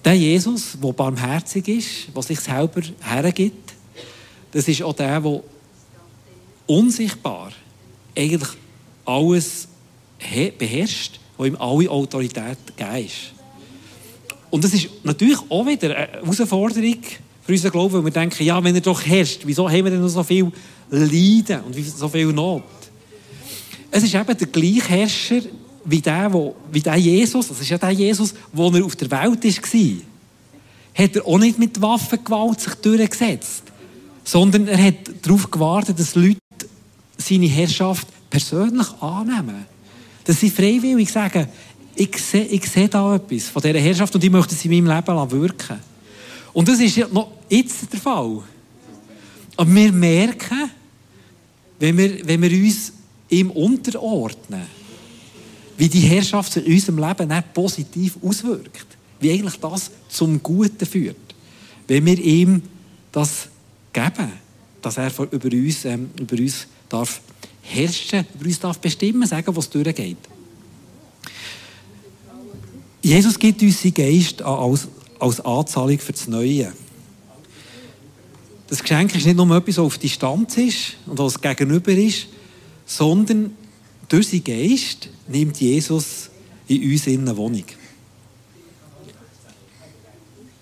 Der 0.05 0.13
Jesus, 0.13 0.77
der 0.81 0.93
barmherzig 0.93 1.67
ist, 1.67 2.15
der 2.15 2.23
sich 2.23 2.39
selber 2.39 2.81
hergibt, 3.01 3.73
das 4.51 4.67
ist 4.69 4.81
auch 4.81 4.93
der, 4.93 5.19
der 5.19 5.43
unsichtbar 6.65 7.51
eigentlich 8.15 8.49
alles 9.05 9.67
beherrscht, 10.57 11.19
wo 11.37 11.45
ihm 11.45 11.55
alle 11.55 11.89
Autorität 11.89 12.57
gegeben 12.77 13.05
ist. 13.05 13.33
Und 14.49 14.63
das 14.63 14.73
ist 14.73 14.89
natürlich 15.03 15.39
auch 15.49 15.65
wieder 15.65 15.95
eine 15.95 16.11
Herausforderung 16.13 16.97
für 17.43 17.51
unseren 17.51 17.71
Glauben, 17.71 17.93
weil 17.93 18.05
wir 18.05 18.11
denken, 18.11 18.43
ja, 18.43 18.63
wenn 18.63 18.75
er 18.75 18.81
doch 18.81 19.05
herrscht, 19.05 19.41
wieso 19.45 19.69
haben 19.69 19.85
wir 19.85 19.91
denn 19.91 20.01
noch 20.01 20.09
so 20.09 20.23
viel 20.23 20.51
Leiden 20.89 21.61
und 21.61 21.75
so 21.75 22.09
viel 22.09 22.27
Not? 22.27 22.63
Es 23.91 24.03
ist 24.03 24.13
eben 24.13 24.37
der 24.37 24.47
gleiche 24.47 24.89
Herrscher 24.89 25.41
wie 25.85 26.01
der, 26.01 26.31
wo, 26.31 26.55
wie 26.71 26.81
der 26.81 26.97
Jesus, 26.97 27.47
das 27.47 27.61
ist 27.61 27.69
ja 27.69 27.77
der 27.77 27.91
Jesus, 27.91 28.33
der 28.53 28.73
er 28.73 28.85
auf 28.85 28.95
der 28.95 29.09
Welt 29.09 29.43
war. 29.43 31.03
Hat 31.03 31.15
er 31.15 31.25
auch 31.25 31.39
nicht 31.39 31.57
mit 31.57 31.81
Waffengewalt 31.81 32.59
sich 32.59 32.73
durchgesetzt, 32.75 33.63
sondern 34.23 34.67
er 34.67 34.83
hat 34.83 34.95
darauf 35.21 35.49
gewartet, 35.49 35.99
dass 35.99 36.15
Leute 36.15 36.37
seine 37.17 37.47
Herrschaft 37.47 38.07
persönlich 38.29 38.87
annehmen 38.99 39.65
dass 40.29 40.41
sie 40.41 40.51
freiwillig 40.51 41.09
sagen, 41.09 41.47
ich 41.95 42.15
sehe, 42.19 42.45
ich 42.45 42.63
sehe 42.69 42.87
da 42.87 43.15
etwas 43.15 43.45
von 43.45 43.63
dieser 43.63 43.79
Herrschaft 43.79 44.13
und 44.13 44.23
ich 44.23 44.29
möchte 44.29 44.53
sie 44.53 44.67
in 44.67 44.85
meinem 44.85 44.95
Leben 44.95 45.31
wirken. 45.31 45.79
Und 46.53 46.67
das 46.67 46.79
ist 46.79 46.97
ja 46.97 47.07
noch 47.07 47.31
jetzt 47.49 47.91
der 47.91 47.99
Fall. 47.99 48.43
Aber 49.57 49.73
wir 49.73 49.91
merken, 49.91 50.69
wenn 51.79 51.97
wir, 51.97 52.27
wenn 52.27 52.43
wir 52.43 52.51
uns 52.51 52.93
ihm 53.27 53.49
unterordnen, 53.49 54.67
wie 55.77 55.89
die 55.89 56.01
Herrschaft 56.01 56.57
in 56.57 56.73
unserem 56.73 56.99
Leben 56.99 57.43
positiv 57.51 58.15
auswirkt. 58.21 58.85
Wie 59.19 59.31
eigentlich 59.31 59.59
das 59.59 59.89
zum 60.09 60.43
Guten 60.43 60.85
führt. 60.85 61.15
Wenn 61.87 62.05
wir 62.05 62.19
ihm 62.19 62.61
das 63.11 63.49
geben, 63.91 64.31
dass 64.79 64.97
er 64.97 65.11
über 65.31 65.51
uns, 65.51 65.85
ähm, 65.85 66.11
über 66.19 66.37
uns 66.37 66.67
darf 66.87 67.19
herrschen, 67.69 68.25
über 68.35 68.45
uns 68.45 68.59
darf 68.59 68.79
bestimmen, 68.79 69.27
sagen, 69.27 69.55
was 69.55 69.69
durchgeht. 69.69 70.17
Jesus 73.01 73.39
gibt 73.39 73.61
uns 73.61 73.81
seinen 73.81 73.93
Geist 73.93 74.41
als, 74.41 74.87
als 75.19 75.39
Anzahlung 75.41 75.99
für 75.99 76.11
das 76.11 76.27
Neue. 76.27 76.73
Das 78.67 78.81
Geschenk 78.81 79.15
ist 79.15 79.25
nicht 79.25 79.35
nur 79.35 79.55
etwas, 79.55 79.75
das 79.75 79.85
auf 79.85 79.97
Distanz 79.97 80.57
ist 80.57 80.97
und 81.05 81.17
was 81.17 81.39
gegenüber 81.41 81.91
ist, 81.91 82.27
sondern 82.85 83.55
durch 84.07 84.27
seinen 84.27 84.43
Geist 84.43 85.09
nimmt 85.27 85.59
Jesus 85.59 86.29
in 86.67 86.91
uns 86.91 87.07
in 87.07 87.21
eine 87.21 87.37
Wohnung. 87.37 87.63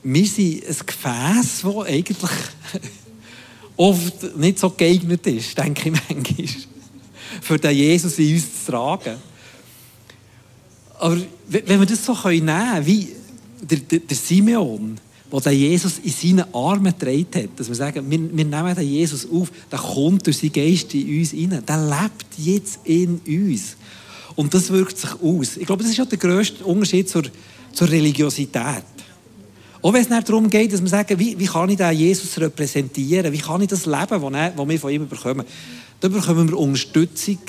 Wir 0.03 0.25
sind 0.25 0.63
ein 0.65 0.75
Gefäß, 0.85 1.61
das 1.63 1.85
eigentlich 1.85 2.31
oft 3.77 4.37
nicht 4.37 4.59
so 4.59 4.69
geeignet 4.69 5.27
ist, 5.27 5.57
denke 5.57 5.89
ich 5.89 5.95
manchmal, 6.09 6.76
für 7.41 7.57
den 7.57 7.75
Jesus 7.75 8.17
in 8.19 8.35
uns 8.35 8.65
zu 8.65 8.71
tragen. 8.71 9.15
Aber 10.99 11.17
wenn 11.47 11.79
wir 11.79 11.85
das 11.85 12.05
so 12.05 12.13
nehmen 12.25 12.47
können, 12.47 12.85
wie 12.85 13.09
der, 13.61 13.77
der, 13.79 13.99
der 13.99 14.17
Simeon, 14.17 14.99
der 15.31 15.51
Jesus 15.51 15.99
in 15.99 16.11
seinen 16.11 16.53
Armen 16.53 16.93
getragen 16.97 17.43
hat, 17.43 17.59
dass 17.59 17.67
wir 17.67 17.75
sagen, 17.75 18.09
wir, 18.09 18.19
wir 18.19 18.45
nehmen 18.45 18.75
den 18.75 18.89
Jesus 18.89 19.27
auf, 19.29 19.51
der 19.71 19.79
kommt 19.79 20.25
durch 20.25 20.37
seinen 20.37 20.53
Geist 20.53 20.93
in 20.93 21.19
uns 21.19 21.31
hinein, 21.31 21.63
der 21.65 21.77
lebt 21.77 22.25
jetzt 22.37 22.79
in 22.85 23.19
uns. 23.27 23.75
Und 24.35 24.53
das 24.53 24.69
wirkt 24.69 24.97
sich 24.97 25.11
aus. 25.21 25.57
Ich 25.57 25.65
glaube, 25.65 25.83
das 25.83 25.91
ist 25.91 25.97
ja 25.97 26.05
der 26.05 26.17
grösste 26.17 26.63
Unterschied 26.63 27.09
zur, 27.09 27.23
zur 27.73 27.89
Religiosität. 27.89 28.83
Auch 29.81 29.93
wenn 29.93 30.01
es 30.01 30.25
darum 30.25 30.49
geht, 30.49 30.73
dass 30.73 30.81
wir 30.81 30.89
sagen, 30.89 31.19
wie, 31.19 31.37
wie 31.37 31.45
kann 31.45 31.69
ich 31.69 31.77
den 31.77 31.91
Jesus 31.91 32.39
repräsentieren, 32.39 33.31
wie 33.31 33.37
kann 33.37 33.61
ich 33.61 33.67
das 33.67 33.85
leben, 33.85 34.21
was 34.55 34.69
wir 34.69 34.79
von 34.79 34.91
ihm 34.91 35.07
bekommen. 35.07 35.45
Da 35.99 36.07
bekommen 36.07 36.49
wir 36.49 36.57
Unterstützung 36.57 37.39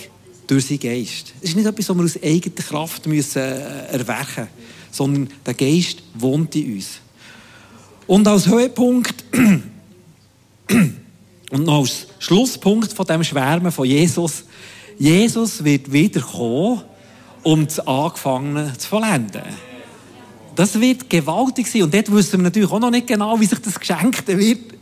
durch 0.47 0.67
seinen 0.67 0.81
Geist. 0.81 1.35
Es 1.41 1.51
ist 1.51 1.57
nicht 1.57 1.67
etwas, 1.67 1.89
was 1.89 1.97
wir 1.97 2.05
aus 2.05 2.23
eigener 2.23 2.55
Kraft 2.55 3.07
müssen, 3.07 3.43
äh, 3.43 3.87
erwecken 3.89 4.25
müssen, 4.27 4.49
sondern 4.91 5.29
der 5.45 5.55
Geist 5.55 6.03
wohnt 6.15 6.57
in 6.57 6.75
uns. 6.75 7.01
Und 8.07 8.27
als 8.27 8.47
Höhepunkt 8.47 9.25
und 11.51 11.65
noch 11.65 11.81
als 11.81 12.07
Schlusspunkt 12.19 12.93
von 12.93 13.07
dem 13.07 13.23
Schwärmen 13.23 13.71
von 13.71 13.87
Jesus, 13.87 14.45
Jesus 14.99 15.63
wird 15.63 15.93
wiederkommen, 15.93 16.83
um 17.43 17.67
das 17.67 17.81
Angefangene 17.81 18.73
zu 18.79 18.89
vollenden. 18.89 19.43
Das 20.57 20.81
wird 20.81 21.09
gewaltig 21.09 21.67
sein. 21.69 21.83
Und 21.83 21.95
dort 21.95 22.11
wissen 22.11 22.39
wir 22.39 22.45
natürlich 22.45 22.71
auch 22.71 22.81
noch 22.81 22.91
nicht 22.91 23.07
genau, 23.07 23.39
wie 23.39 23.47
sich 23.47 23.61
das 23.61 23.79
Geschenkte 23.79 24.37
wird 24.39 24.75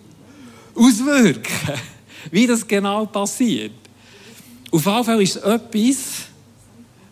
auswirken. 0.74 1.80
Wie 2.30 2.46
das 2.46 2.66
genau 2.66 3.06
passiert. 3.06 3.72
Auf 4.70 4.84
jeden 4.84 5.04
Fall 5.04 5.22
ist 5.22 5.36
es 5.36 5.42
etwas, 5.42 5.96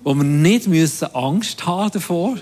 wo 0.03 0.15
wir 0.15 0.25
nicht 0.25 0.67
müssen 0.67 1.15
Angst 1.15 1.65
haben 1.65 1.91
davor 1.91 2.37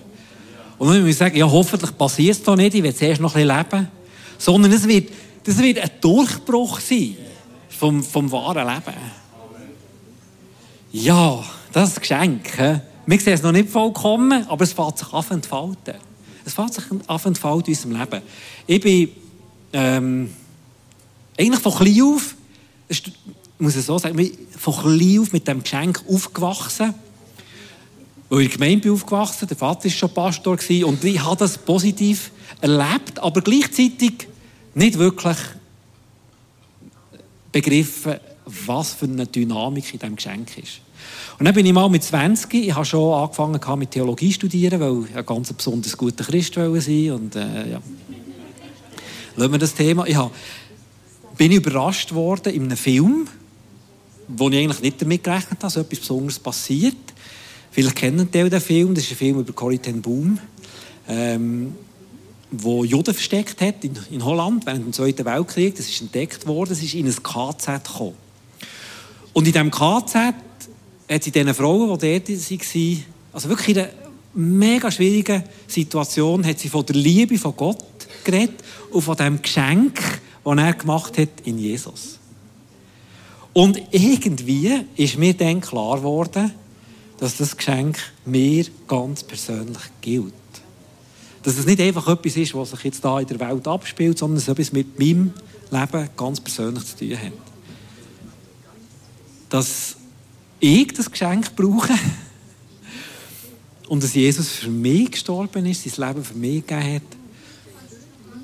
und 0.78 0.88
dann 0.88 1.02
müssen 1.02 1.18
sagen, 1.18 1.36
ja, 1.36 1.48
hoffentlich 1.48 1.96
passiert 1.96 2.36
es 2.36 2.42
doch 2.42 2.56
nicht, 2.56 2.74
ich 2.74 2.82
will 2.82 2.94
zuerst 2.94 3.20
noch 3.20 3.36
ein 3.36 3.46
leben. 3.46 3.88
Sondern 4.36 4.72
es 4.72 4.88
wird, 4.88 5.10
das 5.44 5.58
wird 5.58 5.78
ein 5.78 5.90
Durchbruch 6.00 6.80
sein 6.80 7.16
vom, 7.68 8.02
vom 8.02 8.32
wahren 8.32 8.66
Leben. 8.66 8.98
Ja, 10.90 11.44
das 11.72 11.90
ist 11.90 12.12
ein 12.12 12.42
Geschenk. 12.42 12.82
Wir 13.06 13.20
sehen 13.20 13.34
es 13.34 13.42
noch 13.42 13.52
nicht 13.52 13.68
vollkommen, 13.68 14.46
aber 14.48 14.64
es 14.64 14.72
fängt 14.72 14.98
sich 14.98 15.12
an 15.12 15.22
zu 15.22 15.34
entfalten. 15.34 15.94
Es 16.44 16.54
fängt 16.54 16.74
sich 16.74 16.84
an 16.90 17.20
entfalten 17.24 17.72
in 17.72 17.78
unserem 17.78 18.00
Leben. 18.00 18.22
Ich 18.66 18.80
bin 18.80 19.08
ähm, 19.72 20.30
eigentlich 21.38 21.60
von 21.60 21.74
klein 21.74 22.02
auf, 22.02 22.34
ich 22.88 23.02
muss 23.58 23.76
ich 23.76 23.84
so 23.84 23.96
sagen, 23.98 24.30
von 24.58 24.74
klein 24.74 25.20
auf 25.20 25.32
mit 25.32 25.46
dem 25.46 25.62
Geschenk 25.62 26.02
aufgewachsen. 26.08 26.94
Weil 28.28 28.40
ich 28.40 28.44
in 28.44 28.50
der 28.50 28.58
Gemeinde 28.58 28.82
bin 28.82 28.92
aufgewachsen, 28.92 29.46
der 29.46 29.56
Vater 29.56 29.84
war 29.84 29.90
schon 29.90 30.14
Pastor 30.14 30.58
und 30.84 31.04
ich 31.04 31.22
habe 31.22 31.36
das 31.36 31.58
positiv 31.58 32.32
erlebt, 32.60 33.18
aber 33.20 33.40
gleichzeitig 33.40 34.26
nicht 34.74 34.98
wirklich 34.98 35.36
begriffen, 37.52 38.14
was 38.46 38.94
für 38.94 39.04
eine 39.04 39.26
Dynamik 39.26 39.92
in 39.92 40.00
diesem 40.00 40.16
Geschenk 40.16 40.58
ist. 40.58 40.80
Und 41.38 41.44
dann 41.44 41.54
bin 41.54 41.66
ich 41.66 41.72
mal 41.72 41.88
mit 41.88 42.02
20, 42.02 42.54
ich 42.54 42.74
habe 42.74 42.84
schon 42.84 43.12
angefangen 43.14 43.78
mit 43.78 43.90
Theologie 43.90 44.32
studieren, 44.32 44.80
weil 44.80 45.04
ich 45.08 45.16
ein 45.16 45.26
ganz 45.26 45.52
besonders 45.52 45.96
guter 45.96 46.24
Christ 46.24 46.54
sein 46.54 47.12
und 47.12 47.36
äh, 47.36 47.72
ja. 47.72 47.82
Lassen 49.36 49.52
wir 49.52 49.58
das 49.58 49.74
Thema. 49.74 50.06
Ich 50.06 50.16
habe, 50.16 50.30
bin 51.36 51.52
überrascht 51.52 52.12
worden 52.12 52.54
in 52.54 52.64
einem 52.64 52.76
Film, 52.76 53.26
wo 54.28 54.48
ich 54.48 54.58
eigentlich 54.58 54.82
nicht 54.82 55.02
damit 55.02 55.24
gerechnet 55.24 55.50
habe, 55.50 55.60
dass 55.60 55.76
etwas 55.76 56.00
Besonderes 56.00 56.38
passiert. 56.38 56.96
Vielleicht 57.70 57.96
kennen 57.96 58.28
Sie 58.32 58.50
den 58.50 58.60
Film, 58.60 58.94
das 58.94 59.04
ist 59.04 59.12
ein 59.12 59.16
Film 59.16 59.40
über 59.40 59.52
Corrie 59.52 59.78
ten 59.78 60.02
Boom, 60.02 60.38
ähm, 61.08 61.74
wo 62.50 62.84
Juden 62.84 63.14
versteckt 63.14 63.60
hat 63.62 63.82
in, 63.82 63.98
in, 64.10 64.24
Holland 64.24 64.66
während 64.66 64.84
dem 64.84 64.92
Zweiten 64.92 65.24
Weltkrieg. 65.24 65.74
Das 65.74 65.88
ist 65.88 66.02
entdeckt 66.02 66.46
worden, 66.46 66.72
es 66.72 66.82
ist 66.82 66.94
in 66.94 67.06
ein 67.06 67.22
KZ 67.22 67.84
gekommen. 67.84 68.14
Und 69.32 69.46
in 69.46 69.52
diesem 69.52 69.70
KZ 69.70 70.14
hat 70.14 71.24
sie 71.24 71.30
diesen 71.30 71.54
Frauen, 71.54 71.98
die 71.98 72.20
dort 72.20 72.28
waren, 72.28 73.04
also 73.32 73.48
wirklich 73.48 73.76
in 73.76 73.82
einer 73.82 73.92
mega 74.34 74.90
schwierigen 74.90 75.42
Situation, 75.66 76.44
hat 76.44 76.58
sie 76.58 76.68
von 76.68 76.84
der 76.84 76.96
Liebe 76.96 77.38
von 77.38 77.56
Gott 77.56 77.84
geredet 78.24 78.62
und 78.90 79.02
von 79.02 79.16
dem 79.16 79.40
Geschenk, 79.40 79.98
das 80.44 80.58
er 80.58 80.72
gemacht 80.74 81.18
hat 81.18 81.28
in 81.44 81.58
Jesus. 81.58 82.18
Und 83.52 83.80
irgendwie 83.90 84.84
ist 84.96 85.18
mir 85.18 85.34
dann 85.34 85.60
klar 85.60 85.98
geworden, 85.98 86.52
dass 87.18 87.36
das 87.36 87.56
Geschenk 87.56 87.98
mir 88.24 88.64
ganz 88.88 89.22
persönlich 89.22 89.82
gilt. 90.00 90.32
Dass 91.42 91.58
es 91.58 91.66
nicht 91.66 91.80
einfach 91.80 92.08
etwas 92.08 92.36
ist, 92.36 92.54
was 92.54 92.70
sich 92.70 92.84
jetzt 92.84 93.04
da 93.04 93.20
in 93.20 93.26
der 93.26 93.40
Welt 93.40 93.68
abspielt, 93.68 94.18
sondern 94.18 94.38
es 94.38 94.48
etwas 94.48 94.72
mit 94.72 94.98
meinem 94.98 95.32
Leben 95.70 96.08
ganz 96.16 96.40
persönlich 96.40 96.84
zu 96.86 96.98
tun 96.98 97.18
hat. 97.18 97.32
Dass 99.50 99.96
ich 100.60 100.92
das 100.94 101.10
Geschenk 101.10 101.54
brauche. 101.54 101.94
Und 103.88 104.02
dass 104.02 104.14
Jesus 104.14 104.48
für 104.48 104.70
mich 104.70 105.10
gestorben 105.10 105.66
ist, 105.66 105.84
sein 105.84 106.08
Leben 106.08 106.24
für 106.24 106.34
mich 106.34 106.66
gegeben 106.66 106.94
hat. 106.94 107.02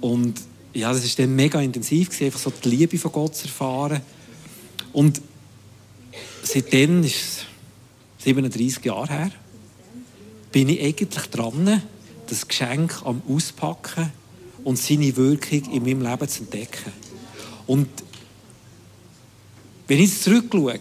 Und 0.02 0.34
ja, 0.78 0.92
das 0.92 1.02
war 1.02 1.24
dann 1.24 1.34
mega 1.34 1.60
intensiv, 1.60 2.20
einfach 2.20 2.38
so 2.38 2.50
die 2.50 2.68
Liebe 2.68 2.98
von 2.98 3.12
Gott 3.12 3.36
zu 3.36 3.46
erfahren. 3.46 4.00
Und 4.92 5.20
seitdem 6.42 7.02
ist 7.02 7.14
es 7.14 8.24
37 8.24 8.84
Jahre 8.84 9.08
her, 9.08 9.30
bin 10.52 10.68
ich 10.68 10.82
eigentlich 10.82 11.26
dran, 11.26 11.82
das 12.26 12.46
Geschenk 12.46 13.02
am 13.04 13.22
Auspacken 13.28 14.12
und 14.64 14.78
seine 14.78 15.16
Wirkung 15.16 15.70
in 15.72 15.82
meinem 15.82 16.02
Leben 16.02 16.28
zu 16.28 16.42
entdecken. 16.42 16.92
Und 17.66 17.88
wenn 19.86 19.98
ich 19.98 20.10
jetzt 20.10 20.24
zurückschaue, 20.24 20.78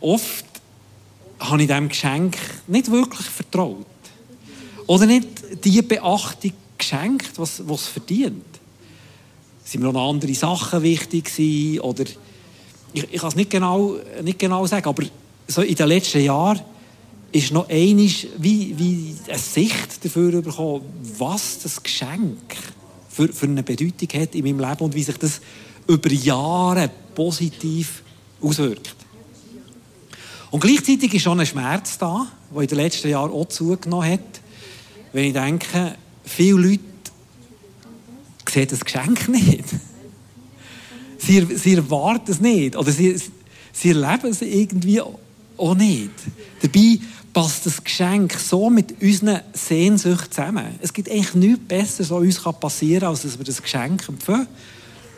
Oft 0.00 0.46
habe 1.38 1.62
ich 1.62 1.68
diesem 1.68 1.88
Geschenk 1.88 2.36
nicht 2.66 2.90
wirklich 2.90 3.26
vertraut. 3.26 3.86
Oder 4.86 5.06
nicht 5.06 5.64
die 5.64 5.82
Beachtung 5.82 6.52
geschenkt, 6.90 7.38
was, 7.38 7.60
es 7.60 7.86
verdient. 7.86 8.44
Sind 9.64 9.82
mir 9.82 9.92
noch 9.92 10.08
andere 10.08 10.34
Sachen 10.34 10.82
wichtig 10.82 11.24
gewesen, 11.24 11.80
oder 11.80 12.04
ich, 12.92 13.06
ich 13.12 13.20
kann 13.20 13.28
es 13.28 13.36
nicht 13.36 13.50
genau, 13.50 13.96
nicht 14.22 14.38
genau 14.38 14.66
sagen, 14.66 14.88
aber 14.88 15.04
so 15.46 15.62
in 15.62 15.74
den 15.74 15.88
letzten 15.88 16.22
Jahren 16.22 16.60
ist 17.32 17.52
noch 17.52 17.68
einisch 17.68 18.26
wie, 18.38 18.76
wie 18.76 19.14
eine 19.28 19.38
Sicht 19.38 20.04
dafür 20.04 20.42
bekommen, 20.42 20.82
was 21.18 21.60
das 21.60 21.82
Geschenk 21.82 22.56
für, 23.08 23.28
für 23.32 23.46
eine 23.46 23.62
Bedeutung 23.62 24.20
hat 24.20 24.34
in 24.34 24.44
meinem 24.44 24.68
Leben 24.68 24.84
und 24.84 24.94
wie 24.94 25.02
sich 25.02 25.16
das 25.16 25.40
über 25.86 26.10
Jahre 26.10 26.90
positiv 27.14 28.02
auswirkt. 28.42 28.96
Und 30.50 30.60
gleichzeitig 30.60 31.14
ist 31.14 31.22
schon 31.22 31.38
ein 31.38 31.46
Schmerz 31.46 31.98
da, 31.98 32.26
der 32.52 32.62
in 32.62 32.68
den 32.68 32.78
letzten 32.78 33.08
Jahren 33.08 33.30
auch 33.30 33.46
zugenommen 33.46 34.10
hat. 34.10 34.40
Wenn 35.12 35.26
ich 35.26 35.32
denke, 35.32 35.96
viele 36.24 36.60
Leute 36.60 36.80
sehen 38.48 38.68
das 38.68 38.84
Geschenk 38.84 39.28
nicht. 39.28 39.64
Sie, 41.18 41.46
sie 41.56 41.74
erwarten 41.74 42.30
es 42.30 42.40
nicht. 42.40 42.76
Oder 42.76 42.90
sie, 42.90 43.20
sie 43.72 43.90
erleben 43.90 44.30
es 44.30 44.42
irgendwie 44.42 45.00
auch 45.00 45.74
nicht. 45.74 46.10
Dabei 46.62 46.98
passt 47.32 47.66
das 47.66 47.82
Geschenk 47.82 48.34
so 48.34 48.70
mit 48.70 49.00
unseren 49.00 49.40
Sehnsüchten 49.52 50.30
zusammen. 50.30 50.66
Es 50.80 50.92
gibt 50.92 51.10
eigentlich 51.10 51.34
nichts 51.34 51.68
Besseres, 51.68 52.10
was 52.10 52.20
uns 52.20 52.40
passieren 52.58 53.00
kann, 53.00 53.10
als 53.10 53.22
dass 53.22 53.38
wir 53.38 53.44
das 53.44 53.62
Geschenk 53.62 54.08
empfangen, 54.08 54.48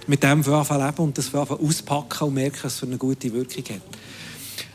mit 0.06 0.22
dem 0.22 0.44
wir 0.44 0.60
leben 0.62 0.98
und 0.98 1.16
das 1.16 1.32
wir 1.32 1.50
auspacken 1.50 2.28
und 2.28 2.34
merken, 2.34 2.58
dass 2.62 2.76
es 2.76 2.82
eine 2.82 2.98
gute 2.98 3.32
Wirkung 3.32 3.64
hat. 3.64 3.82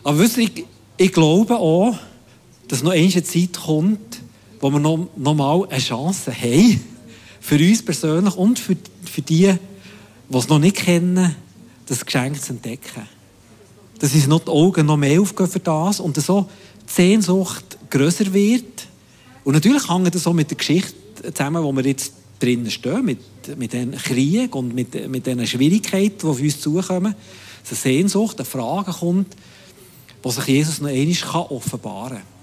Aber 0.04 0.20
wisst 0.20 0.38
ihr, 0.38 0.44
ich, 0.46 0.66
ich 0.98 1.12
glaube 1.12 1.58
auch, 1.58 1.98
dass 2.68 2.82
noch 2.82 2.92
eine 2.92 3.24
Zeit 3.24 3.54
kommt, 3.54 4.22
wo 4.60 4.72
wir 4.72 4.80
noch, 4.80 5.08
noch 5.15 5.36
mal 5.36 5.67
eine 5.70 5.80
Chance 5.80 6.32
haben, 6.32 6.84
für 7.39 7.56
uns 7.56 7.84
persönlich 7.84 8.36
und 8.36 8.60
für, 8.60 8.76
für 9.06 9.22
die, 9.22 9.54
die 10.30 10.38
es 10.38 10.50
noch 10.50 10.60
nicht 10.60 10.78
kennen, 10.78 11.36
das 11.86 12.06
Geschenk 12.06 12.41
zu 12.41 12.54
entdecken. 12.54 13.04
Dass 14.00 14.13
uns 14.13 14.28
noch 14.28 14.41
die 14.41 14.52
Augen 14.52 14.86
noch 14.86 14.98
mehr 14.98 15.22
aufgehen 15.22 15.48
für 15.48 15.60
das 15.60 16.00
und 16.00 16.22
so 16.22 16.50
die 16.88 16.93
Sehnsucht 16.93 17.78
grösser 17.89 18.34
wird. 18.34 18.88
Und 19.43 19.54
natürlich 19.54 19.89
hängt 19.89 20.13
das 20.13 20.28
auch 20.28 20.34
mit 20.34 20.50
der 20.50 20.58
Geschichte 20.58 20.93
zusammen, 21.34 21.65
die 21.65 21.76
wir 21.84 21.89
jetzt 21.89 22.13
drinnen 22.39 22.70
stehen, 22.70 23.06
mit, 23.06 23.20
mit 23.58 23.74
den 23.74 23.91
Krieg 23.93 24.54
und 24.56 24.76
mit, 24.76 25.10
mit 25.10 25.26
den 25.26 25.46
Schwierigkeiten, 25.48 26.20
die 26.20 26.26
auf 26.28 26.39
uns 26.39 26.60
zukommen, 26.60 27.15
dass 27.62 27.86
eine 27.86 27.96
Sehnsucht, 27.96 28.38
eine 28.38 28.46
Frage 28.46 28.91
kommt, 28.91 29.36
wo 30.22 30.32
sich 30.32 30.46
Jesus 30.48 30.82
noch 30.82 30.89
einmal 30.89 31.46
offenbaren 31.50 32.17
kann. 32.17 32.37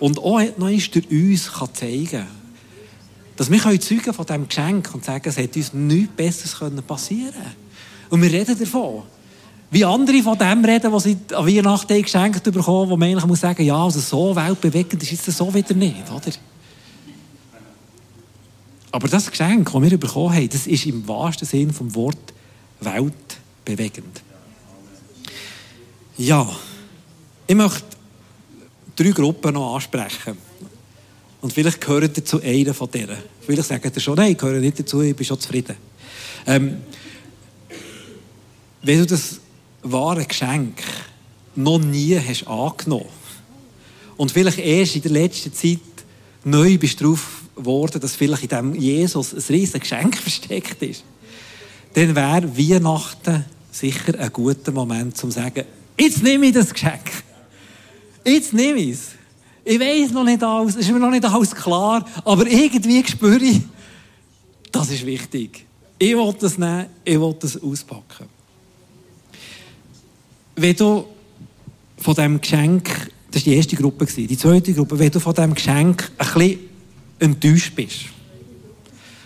Und 0.00 0.18
auch 0.18 0.40
noch 0.56 0.66
einmal 0.66 0.78
durch 0.78 1.10
uns 1.10 1.52
kann 1.52 1.74
zeigen 1.74 2.06
kann, 2.10 2.26
dass 3.36 3.50
wir 3.50 3.80
Zeugen 3.80 4.12
von 4.12 4.26
diesem 4.26 4.48
Geschenk 4.48 4.94
und 4.94 5.04
sagen, 5.04 5.28
es 5.28 5.36
hätte 5.36 5.58
uns 5.58 5.72
nichts 5.72 6.14
Besseres 6.16 6.82
passieren 6.82 7.32
können. 7.32 7.56
Und 8.10 8.22
wir 8.22 8.32
reden 8.32 8.58
davon. 8.58 9.02
Wie 9.70 9.84
andere 9.84 10.22
von 10.22 10.38
dem 10.38 10.64
reden, 10.64 10.92
was 10.92 11.04
sie 11.04 11.16
an 11.34 11.46
Weihnachten 11.46 12.02
geschenkt 12.02 12.42
bekommen, 12.42 12.90
wo 12.90 12.96
man 12.96 13.10
eigentlich 13.10 13.26
muss 13.26 13.40
sagen, 13.40 13.62
ja, 13.62 13.76
also 13.76 14.00
so 14.00 14.34
weltbewegend 14.34 15.02
ist 15.02 15.28
es 15.28 15.36
so 15.36 15.52
wieder 15.52 15.74
nicht, 15.74 16.10
oder? 16.10 16.32
Aber 18.90 19.08
das 19.08 19.30
Geschenk, 19.30 19.70
das 19.70 19.82
wir 19.82 19.98
bekommen 19.98 20.34
haben, 20.34 20.48
das 20.48 20.66
ist 20.66 20.86
im 20.86 21.06
wahrsten 21.06 21.46
Sinn 21.46 21.72
vom 21.72 21.94
Wort 21.94 22.32
weltbewegend. 22.80 24.22
Ja, 26.16 26.48
ich 27.46 27.54
möchte 27.54 27.84
drei 28.98 29.10
Gruppen 29.10 29.54
noch 29.54 29.76
ansprechen. 29.76 30.36
Und 31.40 31.52
vielleicht 31.52 31.80
gehört 31.80 32.16
ihr 32.16 32.24
zu 32.24 32.42
einer 32.42 32.74
von 32.74 32.90
denen. 32.90 33.16
Vielleicht 33.46 33.68
sagt 33.68 33.96
ihr 33.96 34.00
schon, 34.00 34.16
nein, 34.16 34.32
ich 34.32 34.38
gehöre 34.38 34.58
nicht 34.58 34.80
dazu, 34.80 35.02
ich 35.02 35.14
bin 35.14 35.24
schon 35.24 35.38
zufrieden. 35.38 35.76
Ähm, 36.46 36.78
wenn 38.82 38.98
du 38.98 39.06
das 39.06 39.40
wahre 39.82 40.24
Geschenk 40.24 40.82
noch 41.54 41.78
nie 41.78 42.18
hast 42.18 42.46
angenommen 42.46 43.06
und 44.16 44.32
vielleicht 44.32 44.58
erst 44.58 44.96
in 44.96 45.02
der 45.02 45.12
letzten 45.12 45.52
Zeit 45.52 45.78
neu 46.44 46.76
bist 46.78 47.00
drauf 47.00 47.42
geworden, 47.54 48.00
dass 48.00 48.16
vielleicht 48.16 48.44
in 48.44 48.48
diesem 48.48 48.74
Jesus 48.74 49.34
ein 49.34 49.42
riesiges 49.48 49.80
Geschenk 49.80 50.16
versteckt 50.18 50.82
ist, 50.82 51.04
dann 51.94 52.14
wäre 52.14 52.56
Weihnachten 52.56 53.44
sicher 53.70 54.18
ein 54.18 54.32
guter 54.32 54.72
Moment, 54.72 55.22
um 55.22 55.30
zu 55.30 55.30
sagen, 55.30 55.64
jetzt 55.98 56.22
nehme 56.22 56.46
ich 56.46 56.54
das 56.54 56.72
Geschenk. 56.72 57.27
Jetzt 58.24 58.52
nehme 58.52 58.78
ich 58.78 58.90
es. 58.90 59.10
Ich 59.64 59.78
weiß 59.78 60.12
noch 60.12 60.24
nicht 60.24 60.42
alles, 60.42 60.76
es 60.76 60.86
ist 60.86 60.92
mir 60.92 60.98
noch 60.98 61.10
nicht 61.10 61.24
alles 61.24 61.54
klar, 61.54 62.04
aber 62.24 62.46
irgendwie 62.46 63.04
spüre 63.06 63.44
ich, 63.44 63.60
das 64.72 64.90
ist 64.90 65.04
wichtig. 65.04 65.66
Ich 65.98 66.16
will 66.16 66.34
das 66.38 66.56
nehmen, 66.56 66.86
ich 67.04 67.20
will 67.20 67.34
das 67.38 67.60
auspacken. 67.60 68.26
Wenn 70.56 70.74
du 70.74 71.04
von 71.98 72.14
diesem 72.14 72.40
Geschenk, 72.40 73.10
das 73.30 73.42
war 73.42 73.52
die 73.52 73.56
erste 73.56 73.76
Gruppe, 73.76 74.06
die 74.06 74.36
zweite 74.38 74.72
Gruppe, 74.72 74.98
wenn 74.98 75.10
du 75.10 75.20
von 75.20 75.34
diesem 75.34 75.54
Geschenk 75.54 76.12
ein 76.16 76.26
bisschen 76.32 76.58
enttäuscht 77.18 77.74
bist, 77.74 78.06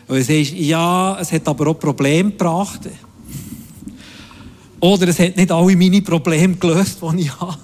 und 0.09 0.17
du 0.17 0.25
sagst, 0.25 0.55
ja, 0.55 1.19
es 1.21 1.31
hat 1.31 1.47
aber 1.47 1.69
auch 1.69 1.79
Probleme 1.79 2.33
gebracht, 2.33 2.81
oder 4.81 5.07
es 5.07 5.21
hat 5.21 5.37
nicht 5.37 5.53
alle 5.53 5.77
meine 5.77 6.03
Probleme 6.03 6.57
gelöst, 6.57 6.99
die 7.01 7.21
ich 7.21 7.41
habe, 7.41 7.59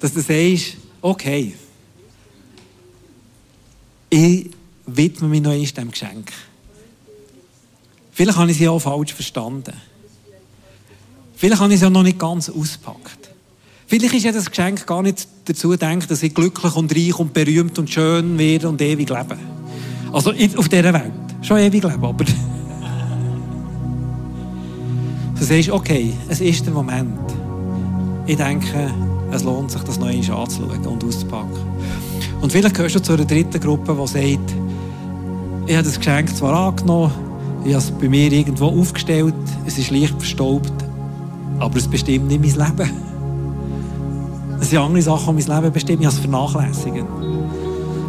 dass 0.00 0.14
du 0.14 0.20
sagst, 0.20 0.76
okay, 1.02 1.54
ich 4.08 4.50
widme 4.86 5.28
mich 5.28 5.42
noch 5.42 5.50
einmal 5.50 5.66
diesem 5.66 5.90
Geschenk. 5.90 6.32
Vielleicht 8.10 8.38
habe 8.38 8.50
ich 8.50 8.58
sie 8.58 8.68
auch 8.68 8.80
falsch 8.80 9.14
verstanden. 9.14 9.74
Vielleicht 11.36 11.60
habe 11.60 11.72
ich 11.72 11.76
es 11.76 11.82
ja 11.82 11.90
noch 11.90 12.02
nicht 12.02 12.18
ganz 12.18 12.50
ausgepackt. 12.50 13.30
Vielleicht 13.86 14.14
ist 14.14 14.24
ja 14.24 14.32
das 14.32 14.50
Geschenk 14.50 14.86
gar 14.86 15.02
nicht 15.02 15.26
dazu 15.46 15.70
gedacht, 15.70 16.10
dass 16.10 16.22
ich 16.22 16.34
glücklich 16.34 16.74
und 16.76 16.94
reich 16.94 17.18
und 17.18 17.32
berühmt 17.32 17.78
und 17.78 17.88
schön 17.88 18.38
werde 18.38 18.68
und 18.68 18.80
ewig 18.80 19.08
lebe. 19.08 19.38
Also 20.12 20.30
auf 20.30 20.68
dieser 20.68 20.92
Welt. 20.92 21.12
Schon 21.42 21.58
ewig 21.58 21.82
leben, 21.82 22.04
aber... 22.04 22.24
Du 25.38 25.46
sagst, 25.46 25.70
okay, 25.70 26.12
es 26.28 26.42
ist 26.42 26.66
der 26.66 26.74
Moment. 26.74 27.18
Ich 28.26 28.36
denke, 28.36 28.92
es 29.32 29.44
lohnt 29.44 29.70
sich, 29.70 29.82
das 29.82 29.98
neu 29.98 30.16
anzuschauen 30.16 30.86
und 30.86 31.04
auszupacken. 31.04 31.58
Und 32.40 32.52
vielleicht 32.52 32.74
gehörst 32.74 32.96
du 32.96 33.02
zu 33.02 33.12
einer 33.12 33.24
dritten 33.24 33.60
Gruppe, 33.60 33.96
die 34.00 34.06
sagt, 34.06 34.54
ich 35.66 35.76
habe 35.76 35.84
das 35.84 35.98
Geschenk 35.98 36.34
zwar 36.34 36.68
angenommen, 36.68 37.12
ich 37.64 37.74
habe 37.74 37.84
es 37.84 37.90
bei 37.90 38.08
mir 38.08 38.32
irgendwo 38.32 38.66
aufgestellt, 38.66 39.34
es 39.66 39.78
ist 39.78 39.90
leicht 39.90 40.14
verstaubt, 40.14 40.72
aber 41.58 41.76
es 41.76 41.86
bestimmt 41.86 42.28
nicht 42.28 42.40
mein 42.58 42.68
Leben. 42.68 42.90
Es 44.60 44.70
sind 44.70 44.78
andere 44.78 45.02
Sachen, 45.02 45.36
die 45.36 45.46
mein 45.46 45.62
Leben 45.62 45.72
bestimmen, 45.72 46.00
ich 46.00 46.06
habe 46.06 46.16
es 46.16 46.20
vernachlässigt. 46.20 47.04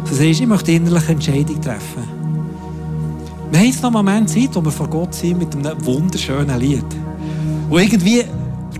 Du 0.08 0.14
sagst, 0.14 0.40
ich 0.40 0.46
möchte 0.46 0.72
innerliche 0.72 1.12
Entscheidung 1.12 1.60
treffen. 1.60 2.22
Wir 3.50 3.58
haben 3.60 3.66
jetzt 3.66 3.82
noch 3.82 3.94
einen 3.94 4.04
Moment 4.04 4.30
Zeit, 4.30 4.50
wo 4.54 4.64
wir 4.64 4.70
vor 4.70 4.88
Gott 4.88 5.14
sind 5.14 5.38
mit 5.38 5.54
einem 5.54 5.84
wunderschönen 5.84 6.58
Lied. 6.58 6.84
Wo 7.68 7.78
irgendwie 7.78 8.24